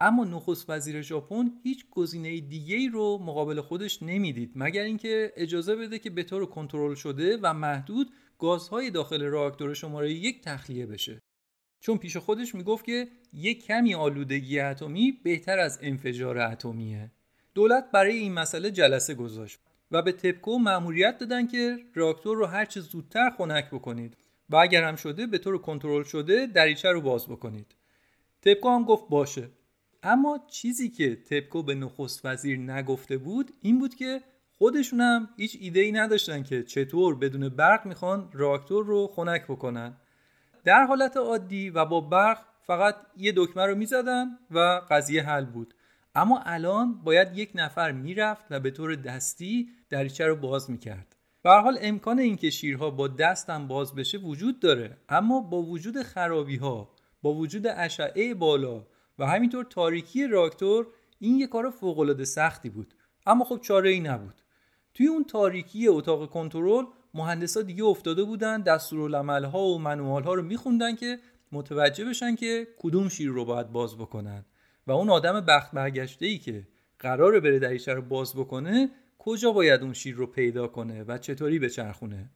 [0.00, 5.98] اما نخست وزیر ژاپن هیچ گزینه دیگه رو مقابل خودش نمی‌دید مگر اینکه اجازه بده
[5.98, 11.22] که به طور کنترل شده و محدود گازهای داخل راکتور شماره یک تخلیه بشه.
[11.80, 17.10] چون پیش خودش می‌گفت که یک کمی آلودگی اتمی بهتر از انفجار اتمیه.
[17.54, 19.58] دولت برای این مسئله جلسه گذاشت
[19.90, 24.16] و به تپکو مأموریت دادن که راکتور رو هرچه زودتر خنک بکنید.
[24.50, 27.74] و اگر هم شده به طور کنترل شده دریچه رو باز بکنید.
[28.42, 29.48] تپکو هم گفت باشه.
[30.02, 34.20] اما چیزی که تپکو به نخست وزیر نگفته بود این بود که
[34.58, 39.96] خودشون هم هیچ ایده ای نداشتن که چطور بدون برق می‌خوان راکتور رو خنک بکنن.
[40.64, 45.74] در حالت عادی و با برق فقط یه دکمه رو می‌زدن و قضیه حل بود.
[46.14, 51.15] اما الان باید یک نفر می‌رفت و به طور دستی دریچه رو باز می‌کرد.
[51.46, 54.96] به حال امکان اینکه شیرها با دستم باز بشه وجود داره.
[55.08, 56.88] اما با وجود خرابی ها
[57.22, 58.86] با وجود اشعه بالا
[59.18, 60.86] و همینطور تاریکی راکتور
[61.18, 62.94] این یه کار فوق العاده سختی بود.
[63.26, 64.34] اما خب چاره ای نبود.
[64.94, 66.84] توی اون تاریکی اتاق کنترل
[67.14, 71.18] مهندسا دیگه افتاده بودن دستورالعمل ها و منوال ها رو میخوندن که
[71.52, 74.44] متوجه بشن که کدوم شیر رو باید باز بکنن.
[74.86, 76.68] و اون آدم بخت برگشته ای که
[76.98, 78.90] قراره بره دریچه رو باز بکنه
[79.26, 82.30] کجا باید اون شیر رو پیدا کنه و چطوری بچرخونه؟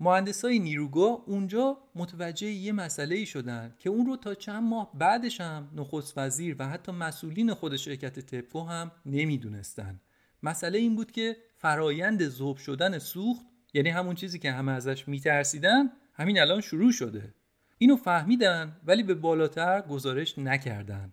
[0.00, 5.40] مهندسای نیروگاه اونجا متوجه یه مسئله ای شدن که اون رو تا چند ماه بعدش
[5.40, 10.00] هم نخست وزیر و حتی مسئولین خود شرکت تپو هم نمی‌دونستن.
[10.42, 15.92] مسئله این بود که فرایند ذوب شدن سوخت یعنی همون چیزی که همه ازش میترسیدن
[16.14, 17.34] همین الان شروع شده.
[17.78, 21.12] اینو فهمیدن ولی به بالاتر گزارش نکردن.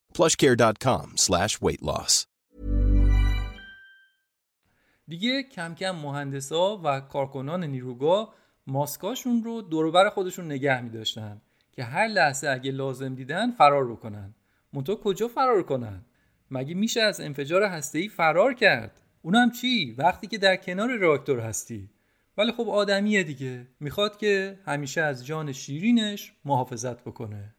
[0.21, 2.25] plushcare.com slash weight loss.
[5.07, 8.35] دیگه کم کم مهندسا و کارکنان نیروگاه
[8.67, 11.41] ماسکاشون رو دوربر خودشون نگه می داشتن
[11.71, 14.35] که هر لحظه اگه لازم دیدن فرار بکنن.
[14.73, 16.05] منتها کجا فرار کنن؟
[16.51, 21.89] مگه میشه از انفجار هسته‌ای فرار کرد؟ اونم چی؟ وقتی که در کنار راکتور هستی.
[22.37, 23.67] ولی خب آدمیه دیگه.
[23.79, 27.55] می‌خواد که همیشه از جان شیرینش محافظت بکنه.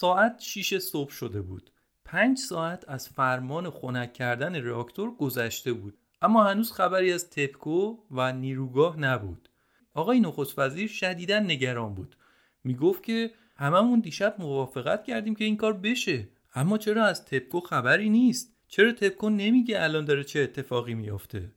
[0.00, 1.70] ساعت 6 صبح شده بود.
[2.04, 5.98] پنج ساعت از فرمان خنک کردن راکتور گذشته بود.
[6.22, 9.48] اما هنوز خبری از تپکو و نیروگاه نبود.
[9.94, 12.16] آقای نخست وزیر شدیدا نگران بود.
[12.64, 16.28] می‌گفت که هممون دیشب موافقت کردیم که این کار بشه.
[16.54, 21.52] اما چرا از تپکو خبری نیست؟ چرا تپکو نمیگه الان داره چه اتفاقی میافته؟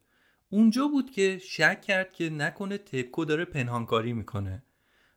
[0.50, 4.64] اونجا بود که شک کرد که نکنه تپکو داره پنهانکاری می‌کنه.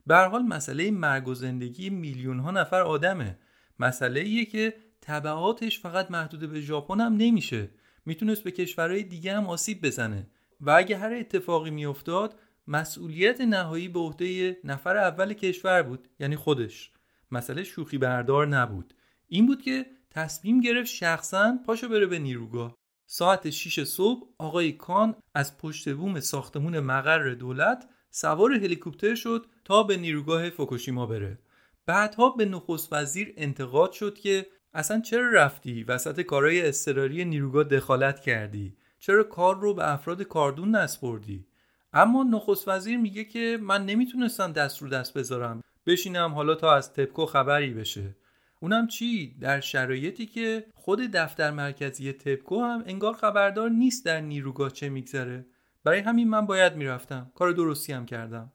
[0.07, 3.39] به حال مسئله مرگ و زندگی میلیون ها نفر آدمه.
[3.79, 7.71] مسئله ایه که تبعاتش فقط محدود به ژاپن هم نمیشه.
[8.07, 10.27] می‌تونست به کشورهای دیگه هم آسیب بزنه.
[10.61, 12.35] و اگه هر اتفاقی میافتاد
[12.69, 16.93] مسئولیت نهایی به عهده نفر اول کشور بود یعنی خودش.
[17.31, 18.95] مسئله شوخی بردار نبود.
[19.29, 22.77] این بود که تصمیم گرفت شخصا پاشو بره به نیروگاه.
[23.07, 29.83] ساعت 6 صبح آقای کان از پشت بوم ساختمون مقر دولت سوار هلیکوپتر شد تا
[29.83, 31.39] به نیروگاه فوکوشیما بره.
[31.87, 38.21] بعدها به نخست وزیر انتقاد شد که اصلا چرا رفتی؟ وسط کارهای اضطراری نیروگاه دخالت
[38.21, 38.77] کردی.
[38.99, 41.47] چرا کار رو به افراد کاردون نسپردی؟
[41.93, 45.61] اما نخست وزیر میگه که من نمی‌تونستم دست رو دست بذارم.
[45.87, 48.17] بشینم حالا تا از تپکو خبری بشه.
[48.61, 54.71] اونم چی؟ در شرایطی که خود دفتر مرکزی تپکو هم انگار خبردار نیست در نیروگاه
[54.71, 55.47] چه میگذره.
[55.85, 57.33] برای همین من باید می‌رفتم.
[57.35, 58.53] کار درستی هم کردم.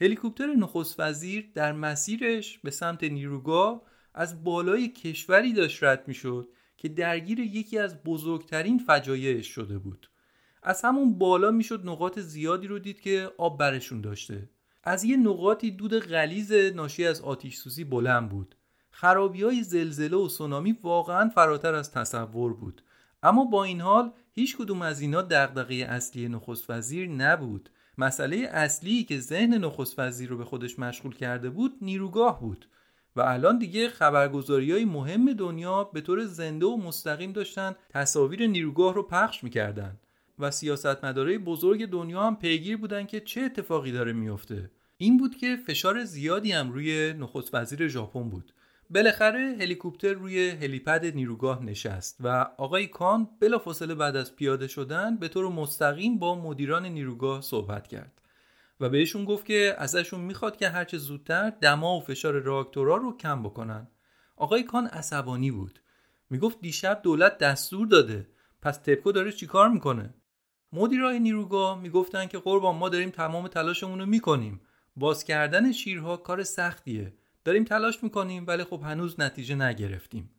[0.00, 3.82] هلیکوپتر نخست وزیر در مسیرش به سمت نیروگاه
[4.14, 10.10] از بالای کشوری داشت رد می‌شد که درگیر یکی از بزرگترین فجایعش شده بود.
[10.62, 14.50] از همون بالا می‌شد نقاط زیادی رو دید که آب برشون داشته.
[14.84, 18.56] از یه نقاطی دود غلیز ناشی از آتیش سوزی بلند بود.
[18.90, 22.82] خرابی های زلزله و سونامی واقعا فراتر از تصور بود.
[23.22, 27.70] اما با این حال هیچ کدوم از اینا دغدغه اصلی نخست وزیر نبود.
[27.98, 32.68] مسئله اصلی که ذهن نخست وزیر رو به خودش مشغول کرده بود نیروگاه بود.
[33.16, 38.94] و الان دیگه خبرگزاری های مهم دنیا به طور زنده و مستقیم داشتن تصاویر نیروگاه
[38.94, 39.96] رو پخش می‌کردن.
[40.38, 45.56] و سیاستمدارای بزرگ دنیا هم پیگیر بودن که چه اتفاقی داره میفته این بود که
[45.66, 48.52] فشار زیادی هم روی نخست وزیر ژاپن بود.
[48.92, 52.28] بالاخره هلیکوپتر روی هلیپد نیروگاه نشست و
[52.58, 58.20] آقای کان بلافاصله بعد از پیاده شدن به طور مستقیم با مدیران نیروگاه صحبت کرد
[58.80, 63.42] و بهشون گفت که ازشون می‌خواد که هرچه زودتر دما و فشار راکتورا رو کم
[63.42, 63.88] بکنن.
[64.36, 65.80] آقای کان عصبانی بود.
[66.30, 68.28] می‌گفت دیشب دولت دستور داده.
[68.62, 70.14] پس تپکو داره چیکار می‌کنه؟
[70.72, 74.60] مدیرای نیروگاه می‌گفتن که قربان ما داریم تمام تلاشمون رو می‌کنیم.
[74.96, 77.12] باز کردن شیرها کار سختیه.
[77.44, 80.30] داریم تلاش می‌کنیم ولی خب هنوز نتیجه نگرفتیم.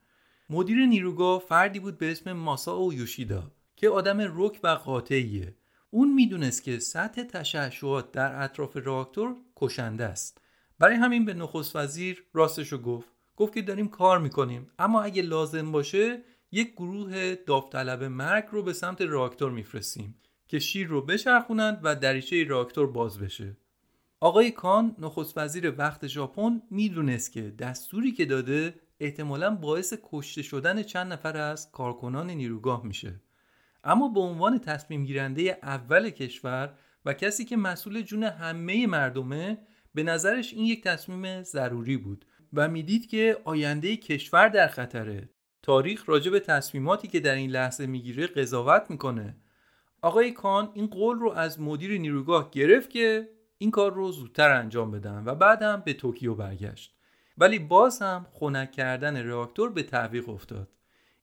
[0.49, 5.55] مدیر نیروگاه فردی بود به اسم ماسا او یوشیدا که آدم رک و قاطعیه.
[5.89, 10.41] اون می‌دونست که سطح تشعشعات در اطراف راکتور کشنده است.
[10.79, 13.09] برای همین به نخست وزیر راستشو گفت.
[13.35, 18.73] گفت که داریم کار می‌کنیم اما اگه لازم باشه یک گروه داوطلب مرگ رو به
[18.73, 20.15] سمت راکتور میفرستیم
[20.47, 23.57] که شیر رو بچرخونند و دریچه راکتور باز بشه.
[24.23, 30.83] آقای کان نخست وزیر وقت ژاپن می‌دونست که دستوری که داده احتمالا باعث کشته شدن
[30.83, 33.21] چند نفر از کارکنان نیروگاه میشه.
[33.83, 36.73] اما به عنوان تصمیم گیرنده اول کشور
[37.05, 39.57] و کسی که مسئول جون همه مردمه
[39.93, 45.29] به نظرش این یک تصمیم ضروری بود و می‌دید که آینده کشور در خطره.
[45.61, 49.35] تاریخ راجع به تصمیماتی که در این لحظه می‌گیره قضاوت می‌کنه.
[50.01, 53.29] آقای کان این قول رو از مدیر نیروگاه گرفت که
[53.61, 56.95] این کار رو زودتر انجام بدن و بعد هم به توکیو برگشت.
[57.37, 60.67] ولی باز هم خنک کردن راکتور به تعویق افتاد.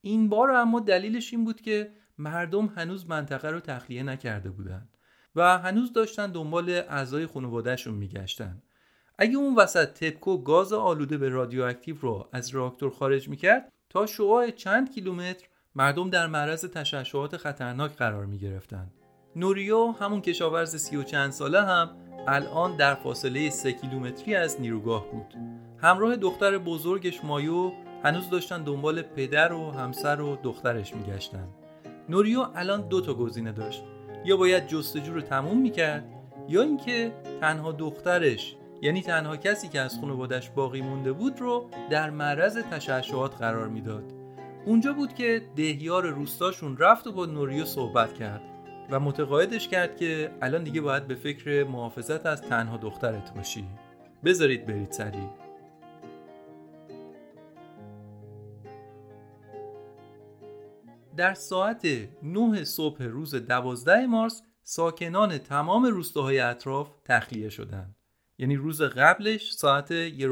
[0.00, 4.88] این بار اما دلیلش این بود که مردم هنوز منطقه رو تخلیه نکرده بودن
[5.36, 8.62] و هنوز داشتن دنبال اعضای خانوادهشون میگشتن.
[9.18, 14.50] اگه اون وسط تپکو گاز آلوده به رادیواکتیو رو از راکتور خارج می‌کرد تا شعاع
[14.50, 18.90] چند کیلومتر مردم در معرض تشعشعات خطرناک قرار می گرفتن.
[19.36, 25.06] نوریو همون کشاورز سی و چند ساله هم الان در فاصله سه کیلومتری از نیروگاه
[25.12, 25.34] بود.
[25.78, 27.72] همراه دختر بزرگش مایو
[28.04, 31.48] هنوز داشتن دنبال پدر و همسر و دخترش میگشتن.
[32.08, 33.82] نوریو الان دو تا گزینه داشت.
[34.24, 36.04] یا باید جستجو رو تموم می‌کرد
[36.48, 42.10] یا اینکه تنها دخترش یعنی تنها کسی که از خانوادش باقی مونده بود رو در
[42.10, 44.04] معرض تشعشعات قرار می‌داد.
[44.66, 48.42] اونجا بود که دهیار روستاشون رفت و با نوریو صحبت کرد.
[48.90, 53.64] و متقاعدش کرد که الان دیگه باید به فکر محافظت از تنها دخترت باشی.
[54.24, 55.30] بذارید برید سریع.
[61.16, 61.86] در ساعت
[62.22, 67.96] 9 صبح روز 12 مارس ساکنان تمام روستاهای اطراف تخلیه شدند.
[68.38, 70.28] یعنی روز قبلش ساعت یه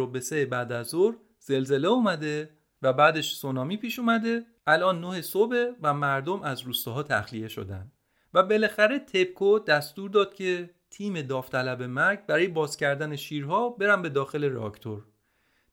[0.51, 2.51] بعد از ظهر زلزله اومده
[2.83, 4.47] و بعدش سونامی پیش اومده.
[4.67, 7.93] الان 9 صبح و مردم از روستاها تخلیه شدن
[8.37, 14.09] و بالاخره تپکو دستور داد که تیم داوطلب مرگ برای باز کردن شیرها برن به
[14.09, 15.05] داخل راکتور.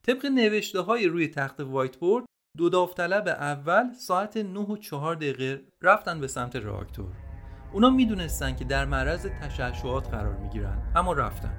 [0.04, 2.26] طبق نوشته های روی تخت وایت بورد
[2.58, 7.12] دو داوطلب اول ساعت 9 و 4 دقیقه رفتن به سمت راکتور.
[7.74, 11.58] اونا می‌دونستن که در معرض تشعشعات قرار می‌گیرن اما رفتن.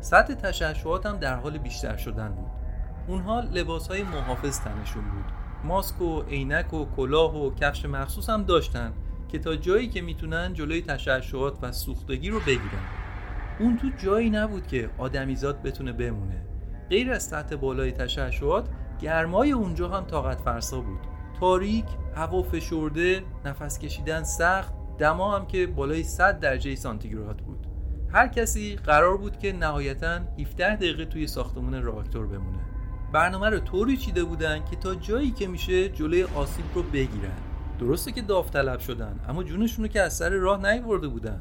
[0.00, 2.50] سطح تشعشعات هم در حال بیشتر شدن بود.
[3.08, 5.24] اونها لباس های محافظ تنشون بود.
[5.64, 8.92] ماسک و عینک و کلاه و کفش مخصوص هم داشتن.
[9.34, 12.84] که تا جایی که می‌تونن جلوی تشعشعات و سوختگی رو بگیرن.
[13.60, 16.42] اون تو جایی نبود که آدمیزاد بتونه بمونه.
[16.90, 18.68] غیر از سطح بالای تشعشعات
[19.00, 20.98] گرمای اونجا هم طاقت فرسا بود.
[21.40, 21.84] تاریک
[22.16, 27.66] هوا فشرده نفس کشیدن سخت دما هم که بالای 100 درجه سانتیگراد بود.
[28.12, 32.58] هر کسی قرار بود که نهایتا 17 دقیقه توی ساختمون راکتور بمونه.
[33.12, 37.53] برنامه رو طوری چیده بودن که تا جایی که میشه جلوی آسیب رو بگیرن.
[37.78, 41.40] درسته که داوطلب شدن اما جونشون که از سر راه نیورده بودن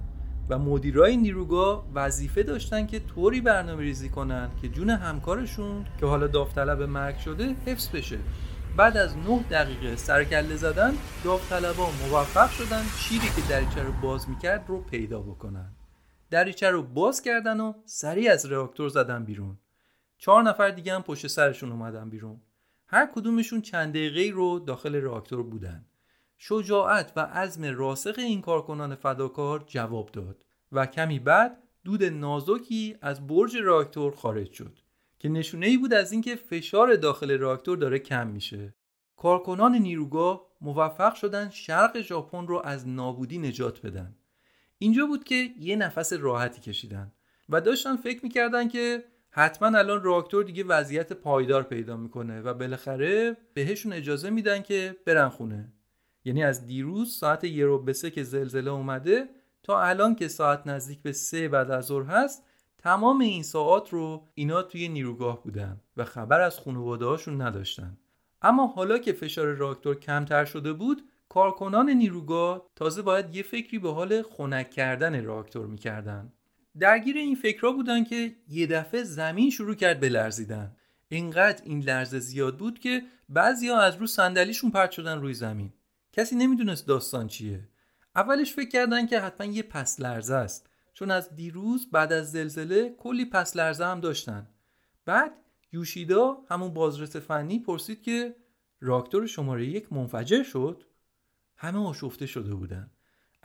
[0.49, 6.27] و مدیرای نیروگاه وظیفه داشتن که طوری برنامه ریزی کنن که جون همکارشون که حالا
[6.27, 8.19] داوطلب مرگ شده حفظ بشه.
[8.77, 14.65] بعد از 9 دقیقه سرکله زدن داوطلبا موفق شدن شیری که دریچه رو باز می‌کرد
[14.67, 15.75] رو پیدا بکنن.
[16.29, 19.57] دریچه رو باز کردن و سریع از راکتور زدن بیرون.
[20.17, 22.41] چهار نفر دیگه هم پشت سرشون اومدن بیرون.
[22.87, 25.85] هر کدومشون چند دقیقه رو داخل راکتور بودن.
[26.45, 33.27] شجاعت و عزم راسخ این کارکنان فداکار جواب داد و کمی بعد دود نازکی از
[33.27, 34.79] برج راکتور خارج شد
[35.19, 38.75] که نشونه ای بود از اینکه فشار داخل راکتور داره کم میشه.
[39.15, 44.15] کارکنان نیروگاه موفق شدن شرق ژاپن رو از نابودی نجات بدن.
[44.77, 47.11] اینجا بود که یه نفس راحتی کشیدن
[47.49, 53.37] و داشتن فکر می‌کردن که حتما الان راکتور دیگه وضعیت پایدار پیدا می‌کنه و بالاخره
[53.53, 55.73] بهشون اجازه میدن که برن خونه.
[56.25, 59.29] یعنی از دیروز ساعت یه رو به سه که زلزله اومده
[59.63, 62.43] تا الان که ساعت نزدیک به سه بعد از ظهر هست
[62.77, 67.97] تمام این ساعات رو اینا توی نیروگاه بودن و خبر از خانواده هاشون نداشتن.
[68.41, 73.93] اما حالا که فشار راکتور کمتر شده بود کارکنان نیروگاه تازه باید یه فکری به
[73.93, 76.33] حال خنک کردن راکتور می‌کردن.
[76.79, 80.75] درگیر این فکرها بودن که یه دفعه زمین شروع کرد به لرزیدن.
[81.09, 85.73] اینقدر این لرزه زیاد بود که بعضیا از رو صندلیشون پرت شدن روی زمین.
[86.13, 87.67] کسی نمی‌دونست داستان چیه.
[88.15, 90.69] اولش فکر کردن که حتما یه پس لرزه است.
[90.93, 94.47] چون از دیروز بعد از زلزله کلی پس لرزه هم داشتن.
[95.05, 95.31] بعد
[95.71, 98.35] یوشیدا همون بازرس فنی پرسید که
[98.81, 100.83] راکتور شماره یک منفجر شد؟
[101.55, 102.91] همه آشفته شده بودن.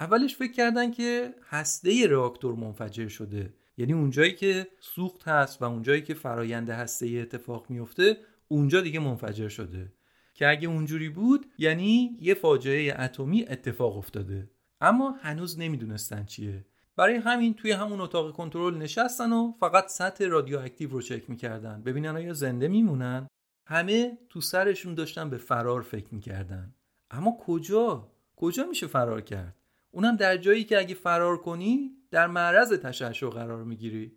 [0.01, 3.55] اولش فکر کردن که هسته راکتور منفجر شده.
[3.77, 8.16] یعنی اونجایی که سوخت هست و اونجایی که فرایند هسته اتفاق میفته
[8.49, 9.93] اونجا دیگه منفجر شده.
[10.39, 14.51] که اگه اونجوری بود یعنی یه فاجعه اتمی اتفاق افتاده.
[14.80, 16.66] اما هنوز نمی‌دونستن چیه.
[16.97, 21.82] برای همین توی همون اتاق کنترل نشستن و فقط سطح رادیواکتیو رو چک می‌کردن.
[21.82, 23.26] ببینن آیا زنده میمونن؟
[23.66, 26.74] همه تو سرشون داشتن به فرار فکر می‌کردن.
[27.11, 29.55] اما کجا؟ کجا میشه فرار کرد؟
[29.91, 34.12] اونم در جایی که اگه فرار کنی در معرض تشعشع قرار می‌گیری.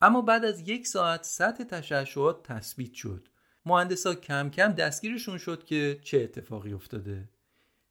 [0.00, 3.28] اما بعد از یک ساعت سطح تشعشعات تثبیت شد.
[3.66, 7.28] مهندسا کم کم دستگیرشون شد که چه اتفاقی افتاده.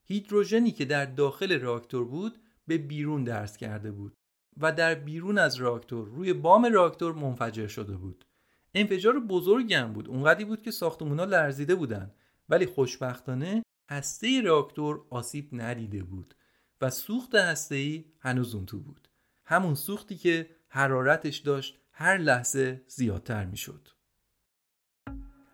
[0.04, 4.14] هیدروژنی که در داخل راکتور بود به بیرون درس کرده بود
[4.58, 8.26] و در بیرون از راکتور روی بام راکتور منفجر شده بود.
[8.74, 10.08] انفجار بزرگی هم بود.
[10.08, 12.12] اونقدری بود که ساختمونا لرزیده بودن.
[12.50, 16.36] ولی خوشبختانه هسته راکتور آسیب ندیده بود
[16.82, 19.08] و سوخت هسته هنوز اون تو بود.
[19.46, 23.88] همون سوختی که حرارتش داشت هر لحظه زیادتر می‌شد.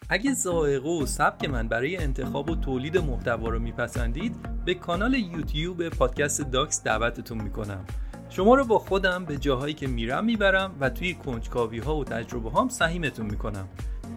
[0.10, 4.36] اگه زائقه و سبک من برای انتخاب و تولید محتوا رو میپسندید
[4.66, 7.86] به کانال یوتیوب پادکست داکس دعوتتون می‌کنم.
[8.30, 12.50] شما رو با خودم به جاهایی که میرم می‌برم و توی کنجکاوی ها و تجربه
[12.50, 13.68] هام سهیمتون می‌کنم.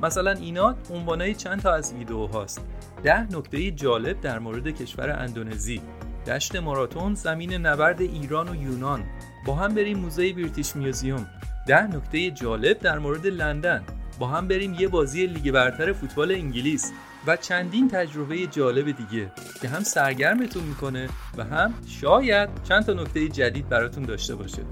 [0.02, 2.60] مثلا اینا عنوانای چند تا از ویدیو هاست.
[3.02, 5.80] ده نکته جالب در مورد کشور اندونزی.
[6.26, 9.02] دشت ماراتون زمین نبرد ایران و یونان.
[9.46, 11.26] با هم بریم موزه بریتیش میوزیوم
[11.66, 13.84] ده نکته جالب در مورد لندن.
[14.20, 16.92] با هم بریم یه بازی لیگ برتر فوتبال انگلیس
[17.26, 23.28] و چندین تجربه جالب دیگه که هم سرگرمتون می‌کنه و هم شاید چند تا نکته
[23.28, 24.62] جدید براتون داشته باشه.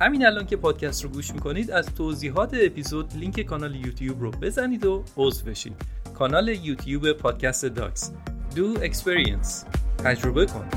[0.00, 4.86] همین الان که پادکست رو گوش می‌کنید از توضیحات اپیزود لینک کانال یوتیوب رو بزنید
[4.86, 5.76] و عضو بشید
[6.14, 8.12] کانال یوتیوب پادکست داکس.
[8.56, 9.64] do experience
[10.04, 10.68] تجربه کن.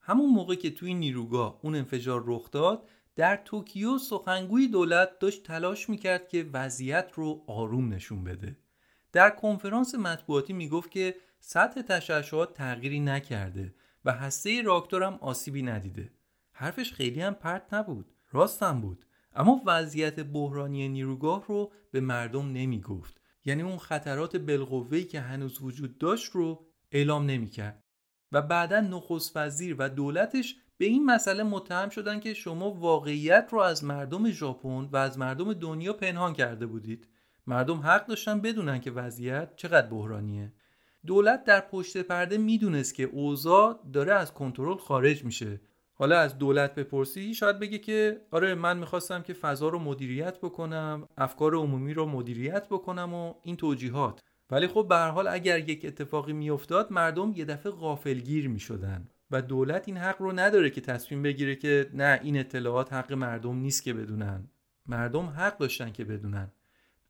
[0.00, 5.88] همون موقع که توی نیروگاه اون انفجار رخ داد در توکیو سخنگوی دولت داشت تلاش
[5.88, 8.56] می‌کرد که وضعیت رو آروم نشون بده.
[9.12, 16.12] در کنفرانس مطبوعاتی می‌گفت که سطح تشعشعات تغییری نکرده و هسته راکتور هم آسیبی ندیده.
[16.52, 19.06] حرفش خیلی هم پرت نبود راستم بود.
[19.34, 23.20] اما وضعیت بحرانی نیروگاه رو به مردم نمی‌گفت.
[23.44, 27.84] یعنی اون خطرات بالقوه‌ای که هنوز وجود داشت رو اعلام نمی‌کرد.
[28.32, 33.58] و بعدا نخست وزیر و دولتش به این مسئله متهم شدن که شما واقعیت رو
[33.58, 37.08] از مردم ژاپن و از مردم دنیا پنهان کرده بودید.
[37.46, 40.52] مردم حق داشتن بدونن که وضعیت چقدر بحرانیه.
[41.06, 45.60] دولت در پشت پرده می‌دونست که اوضاع داره از کنترل خارج میشه.
[45.94, 51.08] حالا از دولت بپرسی شاید بگه که آره من می‌خواستم که فضا رو مدیریت بکنم
[51.18, 54.20] افکار عمومی رو مدیریت بکنم و این توجیهات.
[54.50, 59.08] ولی خب به حال اگر یک اتفاقی میافتاد مردم یه دفعه غافلگیر می‌شدن.
[59.34, 63.56] و دولت این حق رو نداره که تصمیم بگیره که نه این اطلاعات حق مردم
[63.56, 64.48] نیست که بدونن.
[64.86, 66.52] مردم حق داشتن که بدونن.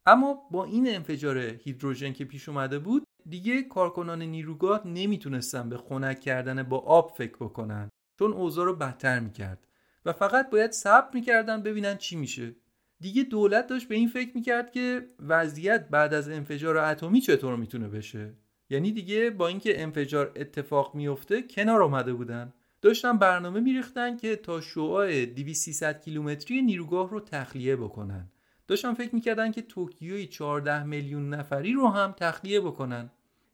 [0.07, 6.21] اما با این انفجار هیدروژن که پیش اومده بود دیگه کارکنان نیروگاه نمی‌تونستن به خنک
[6.21, 9.67] کردن با آب فکر بکنن چون اوضاع رو بدتر می‌کرد.
[10.05, 12.57] و فقط باید صبر می‌کردن ببینن چی میشه.
[13.01, 17.89] دیگه دولت داشت به این فکر می‌کرد که وضعیت بعد از انفجار اتمی چطور می‌تونه
[17.89, 18.35] بشه.
[18.75, 22.53] یعنی دیگه با اینکه انفجار اتفاق میفته کنار آمده بودن.
[22.83, 28.29] داشتن برنامه میریختن که تا شعاع 2300 کیلومتری نیروگاه رو تخلیه بکنن.
[28.69, 33.11] داشتن فکر می‌کردن که توکیوی 14 میلیون نفری رو هم تخلیه بکنن.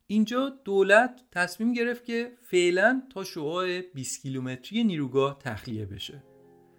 [0.07, 6.23] اینجا دولت تصمیم گرفت که فعلا تا شعاع 20 کیلومتری نیروگاه تخلیه بشه.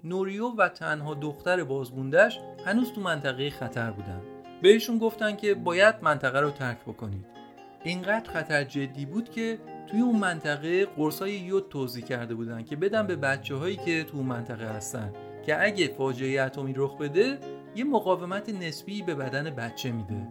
[0.03, 4.21] نوریو و تنها دختر بازموندهش هنوز تو منطقه خطر بودن.
[4.61, 7.40] بهشون گفتن که باید منطقه رو ترک بکنید.
[7.83, 13.07] اینقدر خطر جدی بود که توی اون منطقه قرصای یود توضیح کرده بودن که بدن
[13.07, 15.13] به بچه هایی که تو اون منطقه هستن
[15.45, 17.39] که اگه فاجعه اتمی رخ بده
[17.75, 20.27] یه مقاومت نسبی به بدن بچه میده.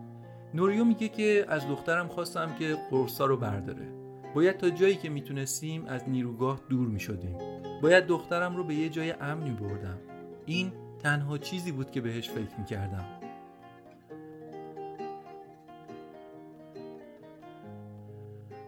[0.55, 3.93] نوریو میگه که از دخترم خواستم که قرصا رو برداره.
[4.35, 7.39] باید تا جایی که می‌تونستیم از نیروگاه دور می‌شدیم.
[7.83, 9.99] باید دخترم رو به یه جای امنی بردم.
[10.47, 13.20] این تنها چیزی بود که بهش فکر می‌کردم.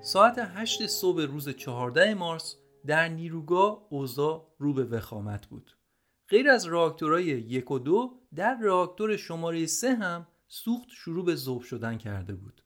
[0.04, 5.76] ساعت 8 صبح روز 14 مارس در نیروگاه اوضاع رو به وخامت بود.
[6.28, 11.62] غیر از راکتورهای یک و دو در راکتور شماره سه هم سوخت شروع به ذوب
[11.62, 12.62] شدن کرده بود.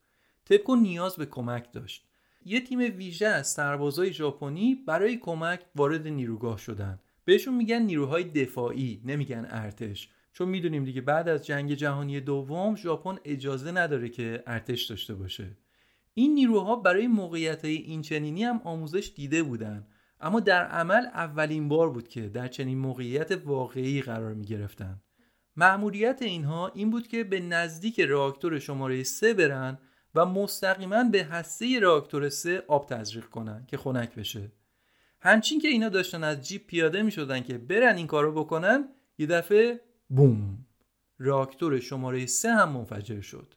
[0.46, 2.06] تپکو نیاز به کمک داشت.
[2.44, 6.98] یه تیم ویژه از سربازای ژاپنی برای کمک وارد نیروگاه شدن.
[7.24, 10.10] بهشون میگن نیروهای دفاعی نمیگن ارتش.
[10.32, 15.56] چون می‌دونیم دیگه بعد از جنگ جهانی دوم ژاپن اجازه نداره که ارتش داشته باشه.
[16.18, 19.86] این نیروها برای موقعیت این چنینی هم آموزش دیده بودن
[20.20, 25.00] اما در عمل اولین بار بود که در چنین موقعیت واقعی قرار می گرفتن.
[25.56, 29.78] معمولیت اینها این بود که به نزدیک راکتور شماره 3 برن
[30.14, 34.52] و مستقیما به هسته راکتور 3 آب تزریق کنن که خنک بشه.
[35.20, 38.88] همچین که اینا داشتن از جیپ پیاده می شدن که برن این کارو بکنن
[39.18, 40.66] یه دفعه بوم
[41.18, 43.54] راکتور شماره 3 هم منفجر شد.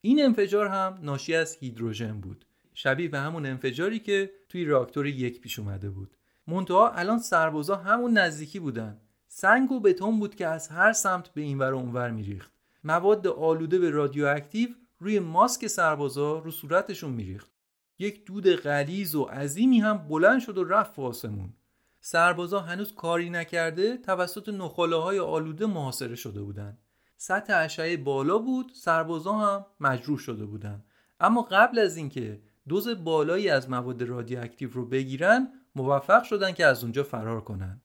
[0.00, 2.44] این انفجار هم ناشی از هیدروژن بود.
[2.74, 6.16] شبیه به همون انفجاری که توی راکتور یک پیش اومده بود.
[6.46, 9.00] منتها الان سربازا همون نزدیکی بودن.
[9.28, 12.52] سنگ و بتون بود که از هر سمت به اینور و اونور میریخت.
[12.84, 17.50] مواد آلوده به رادیواکتیو روی ماسک سربازا رو صورتشون میریخت.
[17.98, 21.52] یک دود غلیظ و عظیمی هم بلند شد و رفت آسمون.
[22.00, 26.78] سربازا هنوز کاری نکرده توسط نخاله های آلوده محاصره شده بودند
[27.22, 30.84] سطح اشعه بالا بود سربازا هم مجروح شده بودند
[31.20, 36.82] اما قبل از اینکه دوز بالایی از مواد رادیواکتیو رو بگیرن موفق شدن که از
[36.82, 37.82] اونجا فرار کنن.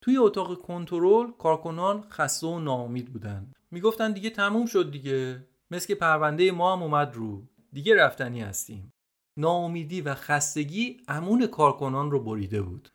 [0.00, 3.52] توی اتاق کنترل کارکنان خسته و ناامید بودن.
[3.70, 5.46] می‌گفتن دیگه تموم شد دیگه.
[5.70, 7.42] مثل که پرونده ما هم اومد رو.
[7.72, 8.92] دیگه رفتنی هستیم.
[9.36, 12.88] ناامیدی و خستگی امون کارکنان رو بریده بود.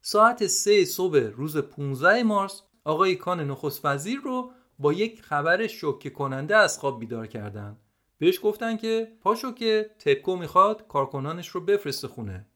[0.00, 6.10] ساعت سه صبح روز 15 مارس آقای کان نخست وزیر رو با یک خبر شوکه
[6.10, 7.80] کننده از خواب بیدار کردند
[8.18, 12.46] بهش گفتن که پاشو که تپکو می‌خواد کارکنانش رو بفرسته خونه.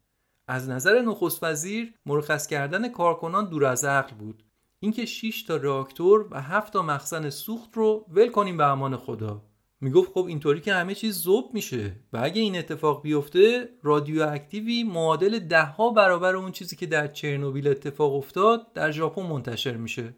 [0.49, 4.43] از نظر نخست وزیر مرخص کردن کارکنان دور از عقل بود.
[4.81, 9.43] اینکه 6 تا راکتور و 7 تا مخزن سوخت رو ول کنیم به امان خدا.
[9.81, 15.39] می‌گفت خب اینطوری که همه چیز زوب میشه و اگه این اتفاق بیفته رادیواکتیوی معادل
[15.39, 20.15] ده ها برابر اون چیزی که در چرنوبیل اتفاق افتاد در ژاپن منتشر میشه.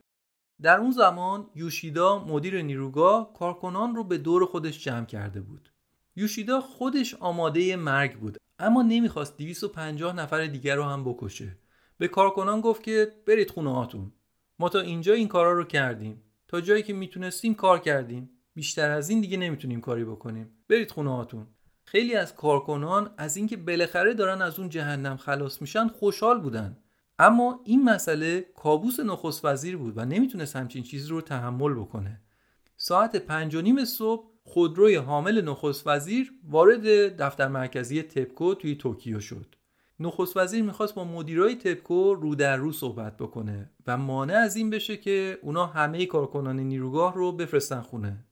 [0.62, 5.72] در اون زمان یوشیدا مدیر نیروگاه کارکنان رو به دور خودش جمع کرده بود.
[6.16, 11.58] یوشیدا خودش آماده مرگ بود اما نمی‌خواست 250 نفر دیگر رو هم بکشه.
[11.98, 14.12] به کارکنان گفت که برید خونه هاتون.
[14.58, 16.22] ما تا اینجا این کارا رو کردیم.
[16.48, 18.30] تا جایی که می‌تونستیم کار کردیم.
[18.54, 20.50] بیشتر از این دیگه نمی‌تونیم کاری بکنیم.
[20.68, 21.46] برید خونه هاتون.
[21.84, 26.76] خیلی از کارکنان از اینکه بالاخره دارن از اون جهنم خلاص میشن خوشحال بودن.
[27.18, 32.20] اما این مسئله کابوس نخست وزیر بود و نمی‌تونست همچین چیزی رو تحمل بکنه.
[32.76, 39.20] ساعت پنج و نیم صبح خودروی حامل نخست وزیر وارد دفتر مرکزی تپکو توی توکیو
[39.20, 39.54] شد.
[40.00, 44.70] نخست وزیر می‌خواست با مدیرای تپکو رو در رو صحبت بکنه و مانع از این
[44.70, 48.24] بشه که اونا همه کارکنان نیروگاه رو بفرستن خونه.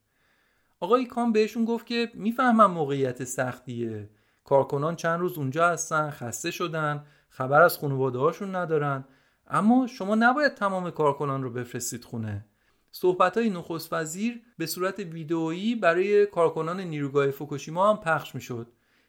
[0.79, 4.09] آقای کام بهشون گفت که می‌فهمم موقعیت سختیه.
[4.43, 7.05] کارکنان چند روز اونجا هستن خسته شدن.
[7.35, 9.05] خبر از خانواده هاشون ندارن.
[9.47, 12.45] اما شما نباید تمام کارکنان رو بفرستید خونه.
[12.91, 18.67] صحبت های نخست وزیر به صورت ویدئویی برای کارکنان نیروگاه فوکوشیما هم پخش می‌شد.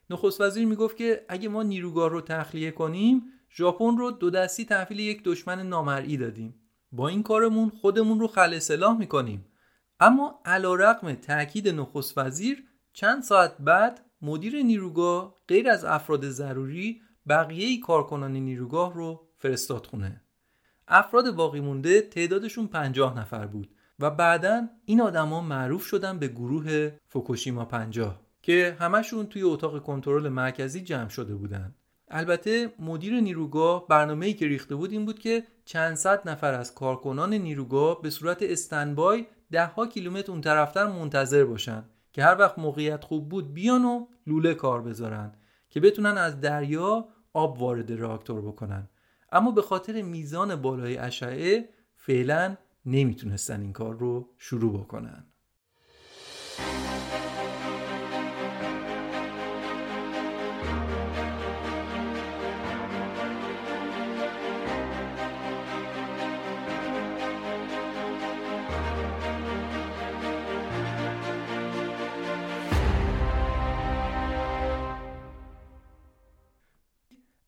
[0.09, 4.99] نخست وزیر می‌گفت که اگه ما نیروگاه رو تخلیه کنیم ژاپن رو دو دستی تحویل
[4.99, 6.55] یک دشمن نامرئی دادیم.
[6.91, 9.45] با این کارمون خودمون رو خل سلاح می‌کنیم.
[9.99, 12.63] اما علیرغم تاکید نخست وزیر
[12.93, 20.21] چند ساعت بعد مدیر نیروگاه غیر از افراد ضروری بقیه کارکنان نیروگاه رو فرستاد خونه.
[20.87, 23.69] افراد باقی مونده تعدادشون پنجاه نفر بود
[23.99, 30.29] و بعدا این آدما معروف شدن به گروه فوکوشیما پنجاه که همشون توی اتاق کنترل
[30.29, 31.75] مرکزی جمع شده بودن.
[32.07, 37.33] البته مدیر نیروگاه برنامه‌ای که ریخته بود این بود که چند صد نفر از کارکنان
[37.33, 43.03] نیروگاه به صورت استنبای ده ها کیلومتر اون طرفتر منتظر باشن که هر وقت موقعیت
[43.03, 45.31] خوب بود بیان و لوله کار بذارن
[45.69, 48.89] که بتونن از دریا آب وارد راکتور بکنن.
[49.31, 55.25] اما به خاطر میزان بالای اشعه فعلا نمی‌تونستن این کار رو شروع بکنن.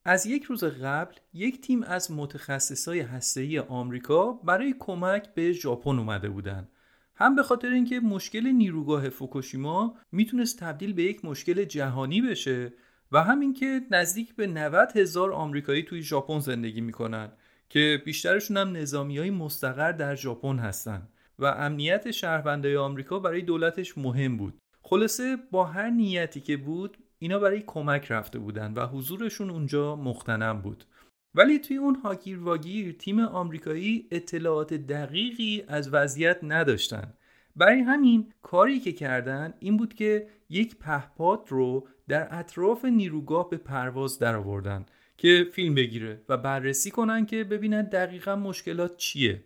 [0.10, 6.30] از یک روز قبل یک تیم از متخصصای هسته‌ای آمریکا برای کمک به ژاپن اومده
[6.30, 6.68] بودن.
[7.16, 12.74] هم به خاطر اینکه مشکل نیروگاه فوکوشیما می‌تونست تبدیل به یک مشکل جهانی بشه
[13.12, 17.32] و همین که نزدیک به 90 هزار آمریکایی توی ژاپن زندگی می‌کنن
[17.70, 21.08] که بیشترشون هم نظامی های مستقر در ژاپن هستن
[21.40, 24.58] و امنیت شهروندای آمریکا برای دولتش مهم بود.
[24.82, 30.62] خلاصه با هر نیتی که بود اینا برای کمک رفته بودن و حضورشون اونجا مختنم
[30.62, 30.84] بود.
[31.36, 37.14] ولی توی اون هاگیر واگیر تیم آمریکایی اطلاعات دقیقی از وضعیت نداشتن.
[37.56, 43.58] برای همین کاری که کردن این بود که یک پهپاد رو در اطراف نیروگاه به
[43.58, 44.86] پرواز درآوردن
[45.18, 49.44] که فیلم بگیره و بررسی کنن که ببینن دقیقا مشکلات چیه.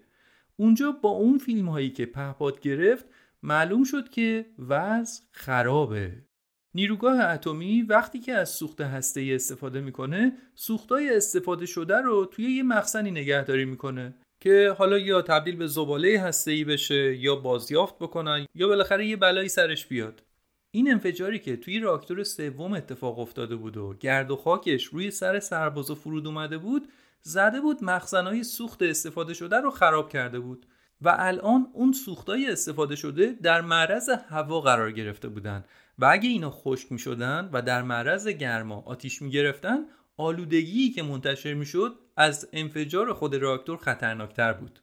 [0.58, 3.06] اونجا با اون فیلم هایی که پهپاد گرفت
[3.44, 6.31] معلوم شد که وضع خرابه.
[6.76, 12.64] نیروگاه اتمی وقتی که از سوخت هسته استفاده می‌کنه سوختای استفاده شده رو توی یه
[12.64, 18.68] مخزنی نگهداری می‌کنه که حالا یا تبدیل به زباله هسته بشه یا بازیافت بکنن یا
[18.68, 20.24] بالاخره یه بلایی سرش بیاد.
[20.72, 25.40] این انفجاری که توی راکتور سوم اتفاق افتاده بود و گرد و خاکش روی سر
[25.40, 26.88] سرباز و فرود اومده بود
[27.22, 30.66] زده بود مخزنهای سوخت استفاده شده رو خراب کرده بود
[31.02, 35.66] و الان اون سوختای استفاده شده در معرض هوا قرار گرفته بودند
[36.02, 39.86] و اگه اینا خشک می شدن و در معرض گرما آتیش می گرفتن
[40.18, 44.80] آلودگی که منتشر می شد از انفجار خود راکتور خطرناکتر بود.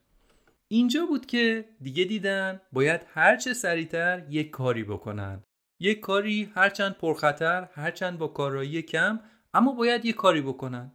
[0.67, 5.43] اینجا بود که دیگه دیدن باید هرچه سریعتر یک کاری بکنن.
[5.79, 9.19] یک کاری هرچند پرخطر هرچند با کارایی کم
[9.53, 10.91] اما باید یک کاری بکنن.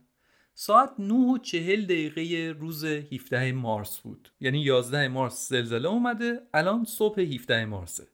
[0.54, 4.28] ساعت 9 و 40 دقیقه روز 17 مارس بود.
[4.40, 8.13] یعنی 11 مارس زلزله اومده الان صبح 17 مارسه.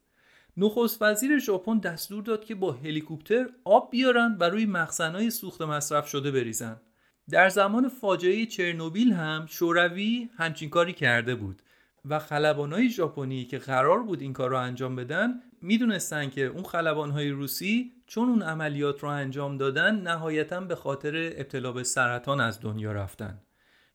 [0.57, 6.07] نخست وزیر ژاپن دستور داد که با هلیکوپتر آب بیارن و روی مخزنهای سوخت مصرف
[6.07, 6.81] شده بریزن.
[7.29, 11.61] در زمان فاجعه چرنوبیل هم شوروی همچین کاری کرده بود
[12.05, 17.29] و خلبانهای ژاپنی که قرار بود این کار رو انجام بدن می‌دونستن که اون خلبانهای
[17.29, 22.91] روسی چون اون عملیات رو انجام دادن نهایتا به خاطر ابتلا به سرطان از دنیا
[22.91, 23.41] رفتن.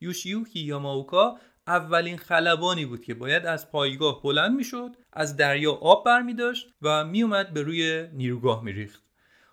[0.01, 6.35] یوشیوکی یاماوکا اولین خلبانی بود که باید از پایگاه بلند می‌شد از دریا آب برمی
[6.35, 9.03] داشت و میومد به روی نیروگاه میریخت.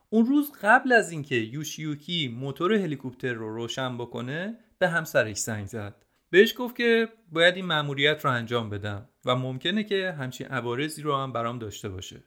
[0.10, 6.06] اون روز قبل از اینکه یوشیوکی موتور هلیکوپتر رو روشن بکنه به همسرش زنگ زد.
[6.30, 11.16] بهش گفت که باید این مأموریت رو انجام بدم و ممکنه که همچین عوارضی رو
[11.16, 12.24] هم برام داشته باشه.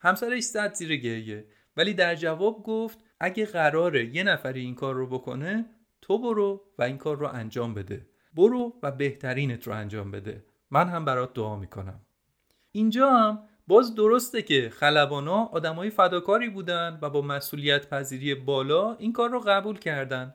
[0.00, 5.06] همسرش زد زیر گریه ولی در جواب گفت اگه قراره یه نفری این کار رو
[5.06, 5.66] بکنه
[6.02, 8.06] تو برو و این کار رو انجام بده.
[8.38, 10.44] برو و بهترینت رو انجام بده.
[10.70, 12.00] من هم برات دعا می‌کنم.
[12.72, 19.12] اینجا هم باز درسته که خلبانا آدمای فداکاری بودن و با مسئولیت پذیری بالا این
[19.12, 20.34] کار رو قبول کردن.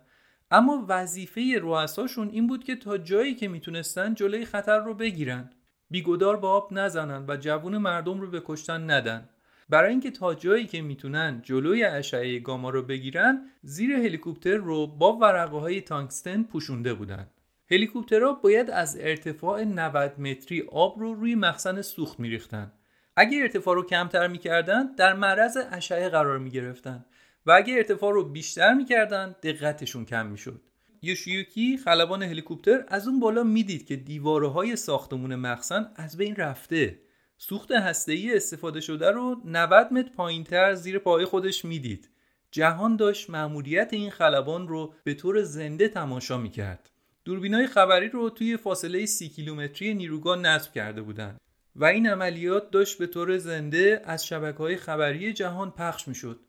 [0.51, 5.49] اما وظیفه رؤساشون این بود که تا جایی که می‌تونستن جلوی خطر رو بگیرن.
[5.89, 9.29] بیگدار با آب نزنن و جوون مردم رو به ندن.
[9.69, 15.17] برای اینکه تا جایی که می‌تونن جلوی اشعه گاما رو بگیرن زیر هلیکوپتر رو با
[15.17, 17.27] ورقه های تانکستن پوشونده بودن.
[17.73, 22.71] هلیکوپترها باید از ارتفاع 90 متری آب رو روی مخزن سوخت میریختن.
[23.15, 27.05] اگه ارتفاع رو کمتر می‌کردن در معرض اشعه قرار می‌گرفتن
[27.45, 30.61] و اگه ارتفاع رو بیشتر می‌کردن دقتشون کم می‌شد.
[31.01, 36.99] یوشیوکی خلبان هلیکوپتر از اون بالا می‌دید که دیواره های ساختمون مخزن از بین رفته.
[37.37, 42.09] سوخت هسته‌ای استفاده شده رو 90 متر پایینتر زیر پای خودش می‌دید.
[42.51, 46.89] جهان داشت مأموریت این خلبان رو به طور زنده تماشا می‌کرد.
[47.25, 51.39] دوربینای خبری رو توی فاصله سی کیلومتری نیروگاه نصب کرده بودند
[51.75, 56.39] و این عملیات داشت به طور زنده از شبکه های خبری جهان پخش می شد.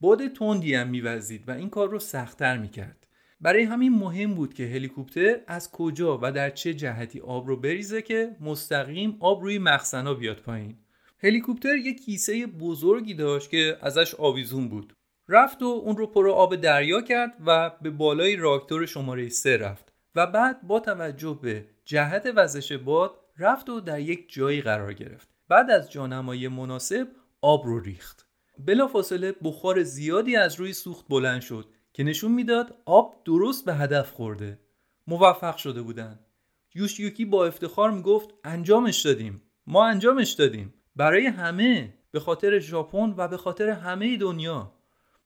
[0.00, 3.06] باد تندی هم میوزید و این کار رو سختتر می‌کرد.
[3.40, 8.02] برای همین مهم بود که هلیکوپتر از کجا و در چه جهتی آب رو بریزه
[8.02, 10.76] که مستقیم آب روی مخزنا بیاد پایین
[11.22, 14.96] هلیکوپتر یک کیسه بزرگی داشت که ازش آویزون بود
[15.28, 19.91] رفت و اون رو پر آب دریا کرد و به بالای راکتور شماره 3 رفت
[20.14, 25.28] و بعد با توجه به جهت وزش باد رفت و در یک جایی قرار گرفت.
[25.48, 27.08] بعد از جانمایی مناسب
[27.40, 28.26] آب رو ریخت.
[28.58, 34.10] بلافاصله بخار زیادی از روی سوخت بلند شد که نشون می‌داد آب درست به هدف
[34.10, 34.58] خورده.
[35.06, 36.18] موفق شده بودن.
[36.74, 39.42] یوشیوکی با افتخار می‌گفت انجامش دادیم.
[39.66, 40.74] ما انجامش دادیم.
[40.96, 41.94] برای همه.
[42.10, 44.72] به خاطر ژاپن و به خاطر همه دنیا.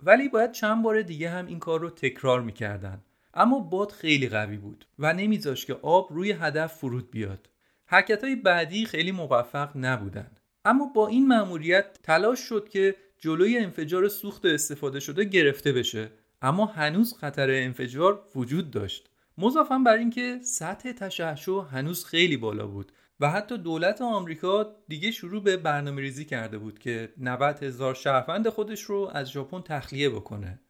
[0.01, 3.03] ولی باید چند بار دیگه هم این کار رو تکرار می‌کردن.
[3.37, 7.49] اما باد خیلی قوی بود و نمیذاشت که آب روی هدف فرود بیاد.
[7.87, 10.31] حرکت های بعدی خیلی موفق نبودن.
[10.65, 16.11] اما با این مأموریت تلاش شد که جلوی انفجار سوخت استفاده شده گرفته بشه.
[16.43, 19.11] اما هنوز خطر انفجار وجود داشت.
[19.39, 25.43] مضافا بر اینکه سطح تشعشع هنوز خیلی بالا بود و حتی دولت آمریکا دیگه شروع
[25.43, 30.61] به برنامه ریزی کرده بود که 90 هزار شهروند خودش رو از ژاپن تخلیه بکنه.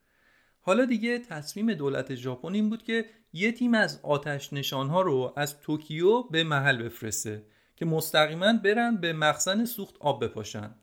[0.66, 5.60] حالا دیگه تصمیم دولت ژاپن این بود که یه تیم از آتش نشانها رو از
[5.60, 7.46] توکیو به محل بفرسته
[7.76, 10.74] که مستقیما برن به مخزن سوخت آب بپاشن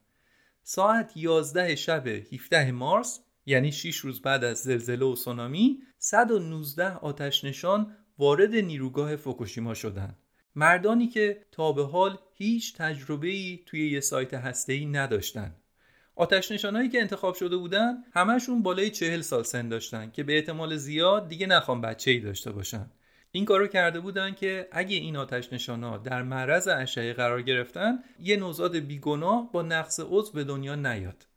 [0.61, 7.43] ساعت 11 شب 17 مارس یعنی 6 روز بعد از زلزله و سونامی 119 آتش
[7.43, 10.17] نشان وارد نیروگاه فوکوشیما شدند.
[10.55, 15.55] مردانی که تا به حال هیچ تجربه ای توی یه سایت هسته ای نداشتن
[16.16, 20.76] آتش نشانهایی که انتخاب شده بودن همشون بالای چهل سال سن داشتن که به احتمال
[20.76, 22.91] زیاد دیگه نخوام بچه ای داشته باشن.
[23.32, 28.38] این کارو کرده بودن که اگه این آتش نشانها در معرض اشعه قرار گرفتن یه
[28.38, 31.28] نوزاد بیگناه با نقص عضو به دنیا نیاد.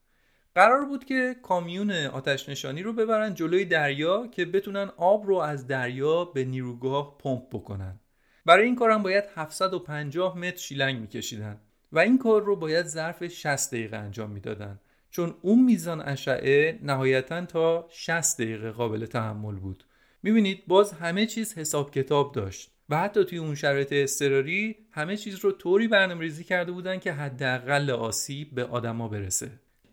[0.55, 5.67] قرار بود که کامیون آتش نشانی رو ببرن جلوی دریا که بتونن آب رو از
[5.67, 8.01] دریا به نیروگاه پمپ بکنن.
[8.47, 11.61] برای این کارم باید 750 متر شیلنگ میکشیدن.
[11.93, 14.81] و این کار رو باید ظرف 60 دقیقه انجام می‌دادن.
[15.11, 19.85] چون اون میزان اشعه نهایتا تا 60 دقیقه قابل تحمل بود.
[20.23, 25.35] می‌بینید باز همه چیز حساب کتاب داشت و حتی توی اون شرایط اضطراری همه چیز
[25.35, 29.51] رو طوری برنامه‌ریزی کرده بودن که حداقل آسیب به آدما برسه.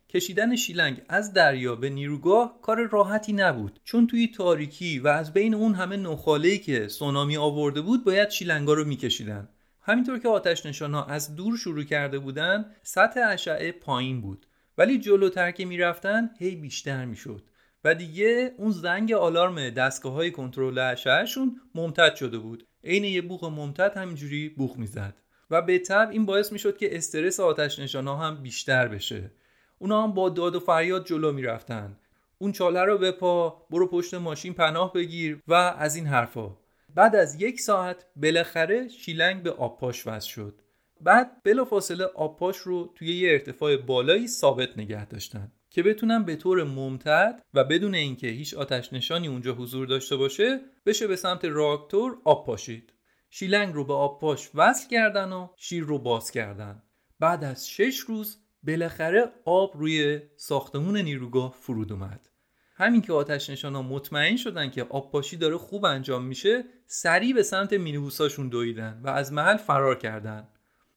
[0.09, 3.79] کشیدن شیلنگ از دریا به نیروگاه کار راحتی نبود.
[3.83, 8.73] چون توی تاریکی و از بین اون همه نخاله‌ای که سونامی آورده بود باید شیلنگا
[8.73, 9.49] رو میکشیدن.
[9.85, 14.45] همینطور که آتش نشانها از دور شروع کرده بودن سطح اشعه پایین بود.
[14.77, 17.43] ولی جلوتر که می‌رفتن هی بیشتر می‌شد.
[17.83, 22.67] و دیگه اون زنگ آلارم دستگاه های کنترل اشعهشون ممتد شده بود.
[22.83, 25.15] عین یه بوق ممتد همینجوری بوق می‌زد.
[25.51, 29.31] و به طب این باعث می‌شد که استرس آتش نشانها هم بیشتر بشه.
[29.79, 31.97] اونا هم با داد و فریاد جلو می‌رفتن.
[32.37, 36.62] اون چاله رو بپا برو پشت ماشین پناه بگیر و از این حرفا.
[36.95, 40.61] بعد از یک ساعت بالاخره شیلنگ به آبپاش وصل شد.
[41.01, 46.63] بعد بلافاصله آبپاش رو توی یه ارتفاع بالایی ثابت نگه داشتن که بتونن به طور
[46.63, 52.17] ممتد و بدون اینکه هیچ آتش نشانی اونجا حضور داشته باشه بشه به سمت راکتور
[52.23, 52.93] آب پاشید.
[53.29, 56.83] شیلنگ رو به آبپاش وصل کردن و شیر رو باز کردن.
[57.19, 62.29] بعد از شش روز بالاخره آب روی ساختمون نیروگاه فرود اومد.
[62.75, 67.43] همین که آتش نشانا مطمئن شدن که آب پاشی داره خوب انجام میشه سریع به
[67.43, 70.47] سمت مینیبوساشون دویدن و از محل فرار کردن.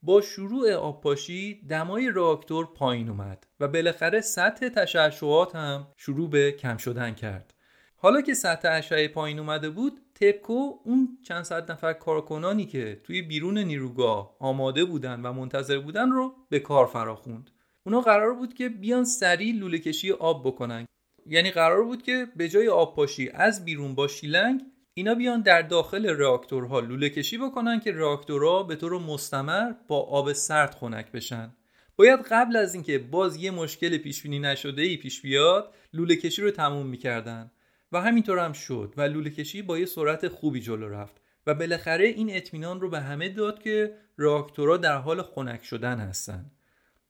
[0.03, 6.53] با شروع آب پاشی دمای راکتور پایین اومد و بالاخره سطح تشعشعات هم شروع به
[6.53, 7.55] کم شدن کرد.
[7.97, 13.23] حالا که سطح اشعه پایین اومده بود تپکو اون چند صد نفر کارکنانی که توی
[13.23, 17.51] بیرون نیروگاه آماده بودن و منتظر بودن رو به کار فراخوند.
[17.87, 20.87] اونا قرار بود که بیان سریع لوله کشی آب بکنن.
[21.29, 24.63] یعنی قرار بود که به جای آب پاشی از بیرون با شیلنگ
[24.95, 30.33] اینا بیان در داخل راکتورها لوله کشی بکنن که راکتورها به طور مستمر با آب
[30.33, 31.55] سرد خنک بشن.
[31.97, 36.43] باید قبل از اینکه باز یه مشکل پیش بینی نشده ای پیش بیاد لوله کشی
[36.43, 37.51] رو تموم می‌کردن.
[37.93, 41.21] و همینطور هم شد و لوله کشی با یه سرعت خوبی جلو رفت.
[41.47, 46.51] و بالاخره این اطمینان رو به همه داد که راکتورها در حال خنک شدن هستن.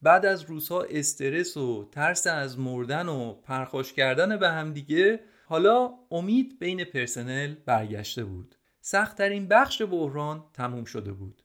[0.03, 6.59] بعد از روزها استرس و ترس از مردن و پرخاش کردن به همدیگه حالا امید
[6.59, 8.55] بین پرسنل برگشته بود.
[8.81, 11.43] سختترین بخش بحران تموم شده بود.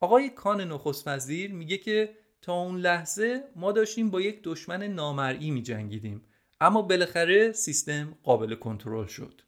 [0.00, 5.50] آقای کان نخست وزیر میگه که تا اون لحظه ما داشتیم با یک دشمن نامرئی
[5.50, 6.22] می جنگیدیم
[6.60, 9.42] اما بالاخره سیستم قابل کنترل شد.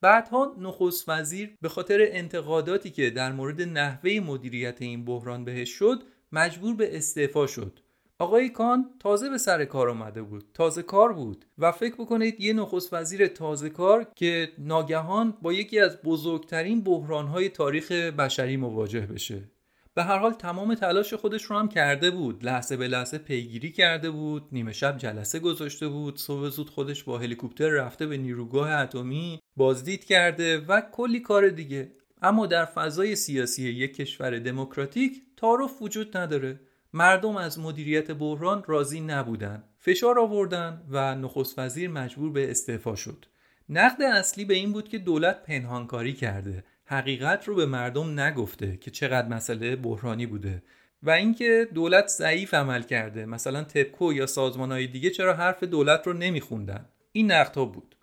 [0.00, 6.02] بعدها نخست وزیر به خاطر انتقاداتی که در مورد نحوه مدیریت این بحران بهش شد
[6.32, 7.80] مجبور به استعفا شد.
[8.18, 10.44] آقای کان تازه به سر کار آمده بود.
[10.54, 11.44] تازه کار بود.
[11.58, 17.48] و فکر بکنید یه نخست وزیر تازه کار که ناگهان با یکی از بزرگترین بحرانهای
[17.48, 19.50] تاریخ بشری مواجه بشه.
[19.94, 22.44] به هر حال تمام تلاش خودش رو هم کرده بود.
[22.44, 24.48] لحظه به لحظه پیگیری کرده بود.
[24.52, 26.16] نیمه شب جلسه گذاشته بود.
[26.16, 31.92] صبح زود خودش با هلیکوپتر رفته به نیروگاه اتمی بازدید کرده و کلی کار دیگه.
[32.22, 36.60] اما در فضای سیاسی یک کشور دموکراتیک تعارف وجود نداره.
[36.92, 39.64] مردم از مدیریت بحران راضی نبودن.
[39.78, 43.26] فشار آوردن و نخست وزیر مجبور به استعفا شد.
[43.68, 46.64] نقد اصلی به این بود که دولت پنهانکاری کرده.
[46.84, 50.62] حقیقت رو به مردم نگفته که چقدر مسئله بحرانی بوده.
[51.02, 53.26] و اینکه دولت ضعیف عمل کرده.
[53.26, 57.94] مثلا تپکو یا های دیگه چرا حرف دولت رو نمیخوندن؟ این نقدها بود.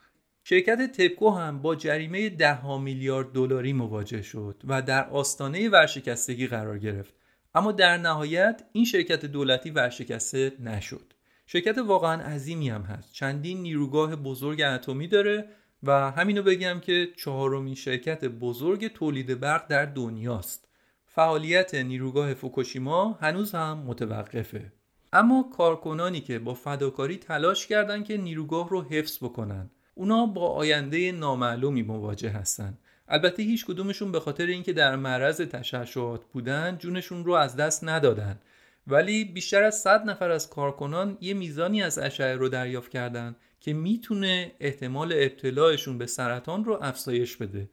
[0.47, 6.79] شرکت تپکو هم با جریمه ده میلیارد دلاری مواجه شد و در آستانه ورشکستگی قرار
[6.79, 7.13] گرفت.
[7.55, 11.13] اما در نهایت این شرکت دولتی ورشکسته نشد.
[11.45, 13.13] شرکت واقعا عظیمی هم هست.
[13.13, 15.49] چندین نیروگاه بزرگ اتمی داره
[15.83, 20.67] و همینو بگم که چهارمین شرکت بزرگ تولید برق در دنیاست.
[21.05, 24.73] فعالیت نیروگاه فوکوشیما هنوز هم متوقفه.
[25.13, 31.11] اما کارکنانی که با فداکاری تلاش کردند که نیروگاه رو حفظ بکنن اونا با آینده
[31.11, 32.77] نامعلومی مواجه هستند
[33.07, 38.39] البته هیچ کدومشون به خاطر اینکه در معرض تشعشعات بودن جونشون رو از دست ندادن.
[38.87, 43.73] ولی بیشتر از 100 نفر از کارکنان یه میزانی از اشعه رو دریافت کردن که
[43.73, 47.69] می‌تونه احتمال ابتلاعشون به سرطان رو افزایش بده.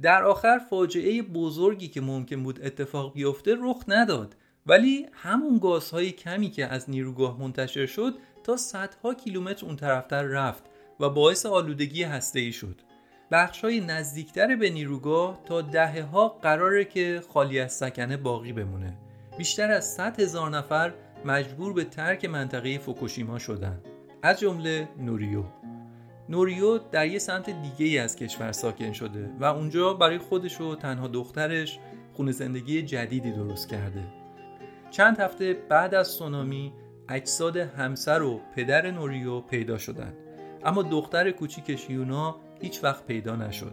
[0.00, 4.36] در آخر فاجعه بزرگی که ممکن بود اتفاق بیفته رخ نداد.
[4.66, 8.14] ولی همون گازهای کمی که از نیروگاه منتشر شد
[8.44, 10.62] تا صدها کیلومتر اون طرفتر رفت.
[11.00, 12.80] و باعث آلودگی هسته‌ای شد.
[13.30, 18.98] بخش های نزدیکتر به نیروگاه تا دهه ها قراره که خالی از سکنه باقی بمونه.
[19.38, 20.92] بیشتر از 100 هزار نفر
[21.24, 23.82] مجبور به ترک منطقه فوکوشیما شدن
[24.22, 25.44] از جمله نوریو.
[26.28, 30.74] نوریو در یه سمت دیگه ای از کشور ساکن شده و اونجا برای خودش و
[30.74, 31.78] تنها دخترش
[32.12, 34.04] خونه زندگی جدیدی درست کرده.
[34.90, 36.72] چند هفته بعد از سونامی
[37.08, 40.27] اجساد همسر و پدر نوریو پیدا شدند.
[40.64, 43.72] اما دختر کوچیکش یونا هیچ وقت پیدا نشد.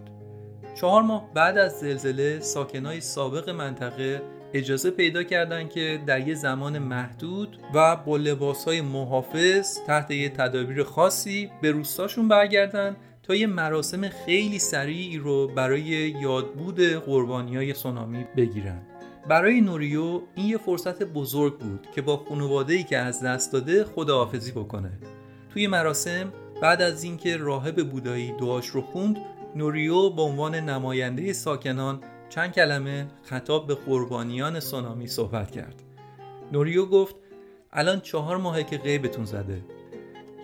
[0.76, 4.22] چهار ماه بعد از زلزله ساکنای سابق منطقه
[4.54, 10.84] اجازه پیدا کردند که در یه زمان محدود و با لباسهای محافظ تحت یه تدابیر
[10.84, 15.82] خاصی به روستاشون برگردن تا یه مراسم خیلی سریعی رو برای
[16.22, 18.82] یادبود قربانی های سونامی بگیرن.
[19.30, 24.52] برای نوریو این یه فرصت بزرگ بود که با خانواده‌ای که از دست داده خداحافظی
[24.52, 24.92] بکنه.
[25.50, 29.20] توی مراسم بعد از اینکه راهب بودایی دعاش رو خوند
[29.56, 35.84] نوریو به عنوان نماینده ساکنان چند کلمه خطاب به قربانیان سونامی صحبت کرد.
[36.52, 37.16] نوریو گفت
[37.74, 39.62] الان چهار ماهه که غیبتون زده.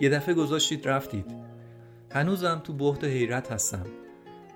[0.00, 1.26] یه دفعه گذاشتید رفتید.
[2.10, 3.86] هنوزم تو بحت حیرت هستم.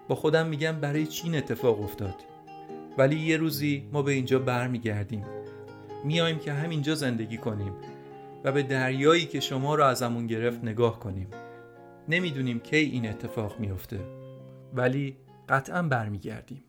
[0.09, 2.15] با خودم میگم برای چین اتفاق افتاد؟
[2.99, 5.25] ولی یه روزی ما به اینجا برمیگردیم.
[6.05, 7.73] میایم که همینجا زندگی کنیم
[8.45, 11.29] و به دریایی که شما رو ازمون گرفت نگاه کنیم.
[12.09, 14.01] نمی‌دونیم کی این اتفاق میفته
[14.75, 15.17] ولی
[15.49, 16.63] قطعا برمیگردیم.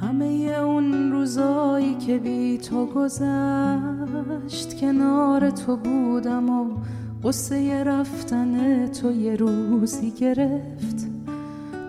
[0.00, 0.24] همه
[0.60, 6.78] اون روزایی که بی تو گذشت کنار تو بودم و
[7.24, 11.08] قصه رفتن تو یه روزی گرفت.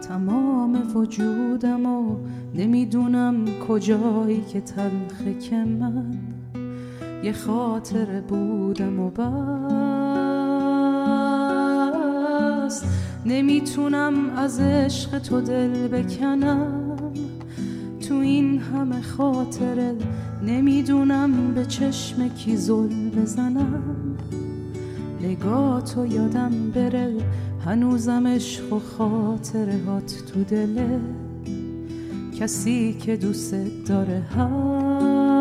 [0.07, 2.17] تمام وجودم و
[2.55, 6.42] نمی‌دونم کجایی که تلخه که من.
[7.23, 9.23] یه خاطر بودم و بس.
[13.25, 16.97] نمی‌تونم از عشق تو دل بکنم.
[18.07, 19.95] تو این همه خاطره
[20.47, 24.17] نمی‌دونم به چشم کی زل بزنم.
[25.21, 27.13] نگاه تو یادم بره
[27.65, 30.99] هنوزم عشق و خاطرهات تو دله.
[32.39, 33.55] کسی که دوست
[33.85, 35.32] داره هست.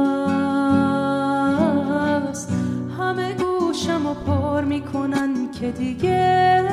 [2.99, 6.69] همه گوشم و پر می‌کنن که دیگه.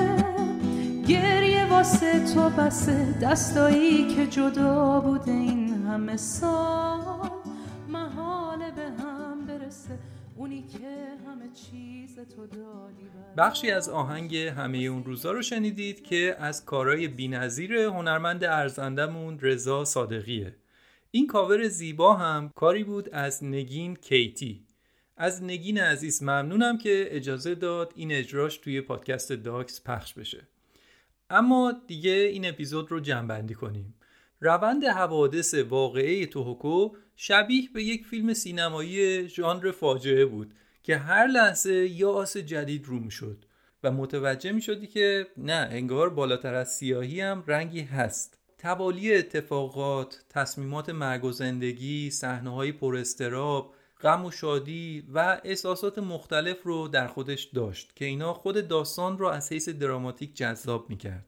[1.08, 3.20] گریه واسه تو بسه.
[3.22, 7.30] دستایی که جدا بوده این همه سال.
[7.90, 10.00] محاله به هم برسه.
[10.36, 16.36] اونی که همه چیز تو دادی بخشی از آهنگ همه اون روزا رو شنیدید که
[16.40, 20.56] از کارای بینظیر هنرمند ارزندمون رضا صادقیه.
[21.12, 24.69] این کاور زیبا هم کاری بود از نگین کیتی.
[25.22, 30.48] از نگین عزیز ممنونم که اجازه داد این اجراش توی پادکست داکس پخش بشه.
[31.30, 33.94] اما دیگه این اپیزود رو جنبندی کنیم.
[34.42, 41.74] روند حوادث واقعه توهوکو شبیه به یک فیلم سینمایی ژانر فاجعه بود که هر لحظه
[41.74, 43.46] یا آس جدید رو شد
[43.84, 48.38] و متوجه می شدی که نه انگار بالاتر از سیاهی هم رنگی هست.
[48.58, 56.00] توالی اتفاقات، تصمیمات مرگ و زندگی، صحنه های پر استراب، غم و شادی و احساسات
[56.00, 61.26] مختلف رو در خودش داشت که اینا خود داستان رو از حیث دراماتیک جذاب می‌کرد.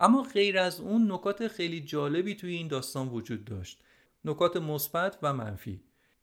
[0.00, 3.80] اما غیر از اون نکات خیلی جالبی توی این داستان وجود داشت.
[4.24, 5.80] نکات مثبت و منفی.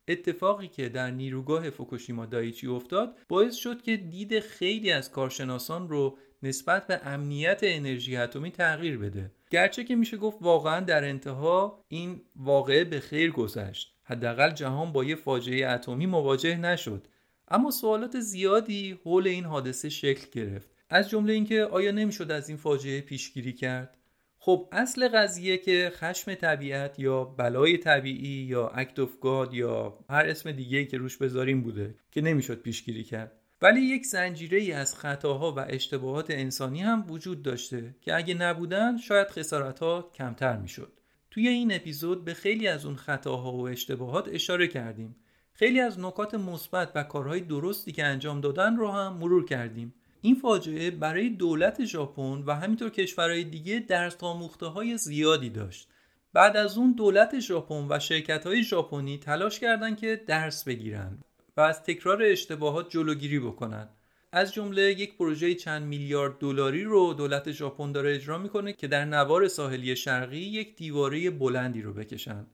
[0.08, 6.18] اتفاقی که در نیروگاه فوکوشیما دایچی افتاد باعث شد که دید خیلی از کارشناسان رو
[6.44, 9.32] نسبت به امنیت انرژی اتمی تغییر بده.
[9.50, 13.99] گرچه که میشه گفت واقعا در انتها این واقعه به خیر گذشت.
[14.10, 17.08] حداقل جهان با یه فاجعه اتمی مواجه نشد.
[17.48, 20.70] اما سوالات زیادی حول این حادثه شکل گرفت.
[20.90, 23.98] از جمله اینکه آیا نمی‌شد از این فاجعه پیشگیری کرد؟
[24.40, 30.26] خب اصل قضیه که خشم طبیعت یا بلای طبیعی یا اکت اف گاد یا هر
[30.26, 33.32] اسم دیگه که روش بذاریم بوده که نمی‌شد پیشگیری کرد.
[33.62, 38.98] ولی یک زنجیره ای از خطاها و اشتباهات انسانی هم وجود داشته که اگه نبودن
[38.98, 40.99] شاید خسارتها کمتر می‌شد.
[41.32, 45.16] توی این اپیزود به خیلی از اون خطاها و اشتباهات اشاره کردیم.
[45.54, 49.94] خیلی از نکات مثبت و کارهای درستی که انجام دادن رو هم مرور کردیم.
[50.22, 55.88] این فاجعه برای دولت ژاپن و همینطور کشورهای دیگه درس آموخته های زیادی داشت.
[56.34, 61.18] بعد از اون دولت ژاپن و شرکت های ژاپنی تلاش کردند که درس بگیرن
[61.58, 63.90] و از تکرار اشتباهات جلوگیری بکنند.
[64.32, 69.06] از جمله یک پروژه چند میلیارد دلاری رو دولت ژاپن داره اجرا می‌کنه که در
[69.06, 72.46] نوار ساحلی شرقی یک دیواره بلندی رو بکشن.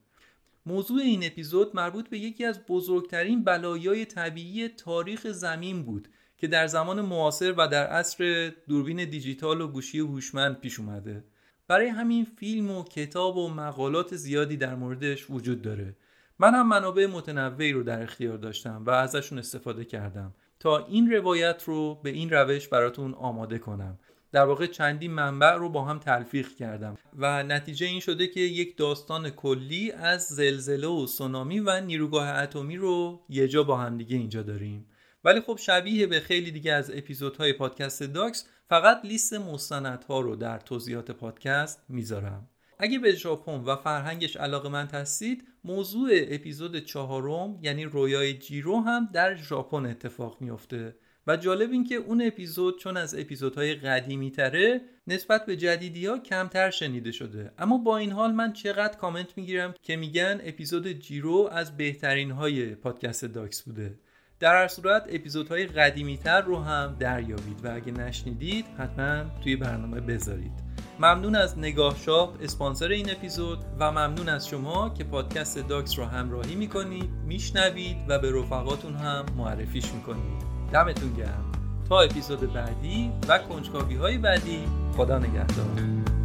[0.66, 6.08] موضوع این اپیزود مربوط به یکی از بزرگترین بلایای طبیعی تاریخ زمین بود
[6.38, 11.24] که در زمان معاصر و در عصر دوربین دیجیتال و گوشی هوشمند پیش اومده.
[11.68, 15.96] برای همین فیلم و کتاب و مقالات زیادی در موردش وجود داره.
[16.40, 20.34] من هم منابع متنوعی رو در اختیار داشتم و ازشون استفاده کردم.
[20.66, 24.00] تا این روایت رو به این روش براتون آماده کنم.
[24.32, 28.78] در واقع چندی منبع رو با هم تلفیق کردم و نتیجه این شده که یک
[28.78, 34.18] داستان کلی از زلزله و سونامی و نیروگاه اتمی رو یه جا با هم دیگه
[34.18, 34.86] اینجا داریم.
[35.24, 40.60] ولی خب شبیه به خیلی دیگه از اپیزودهای پادکست داکس فقط لیست مستندها رو در
[40.60, 42.50] توضیحات پادکست می‌ذارم.
[42.80, 49.36] اگه به ژاپن و فرهنگش علاقه‌مند هستید موضوع اپیزود چهارم یعنی رویای جیرو هم در
[49.36, 50.96] ژاپن اتفاق میافته.
[51.28, 56.20] و جالب این که اون اپیزود چون از اپیزودهای قدیمی تره نسبت به جدیدی ها
[56.20, 57.52] کمتر شنیده شده.
[57.58, 62.76] اما با این حال من چقدر کامنت می‌گیرم که میگن اپیزود جیرو از بهترین های
[62.76, 64.00] پادکست داکس بوده.
[64.40, 70.00] در هر صورت اپیزودهای قدیمی تر رو هم دریابید و اگه نشنیدید حتما توی برنامه
[70.02, 70.65] بذارید.
[71.00, 76.06] ممنون از نگاه شاپ اسپانسر این اپیزود و ممنون از شما که پادکست داکس رو
[76.06, 80.44] همراهی می‌کنید میشنوید و به رفقاتون هم معرفیش می‌کنید.
[80.72, 81.52] دمتون گرم.
[81.90, 84.64] تا اپیزود بعدی و کنجکاوی های بعدی
[84.98, 86.25] خدا نگهدار.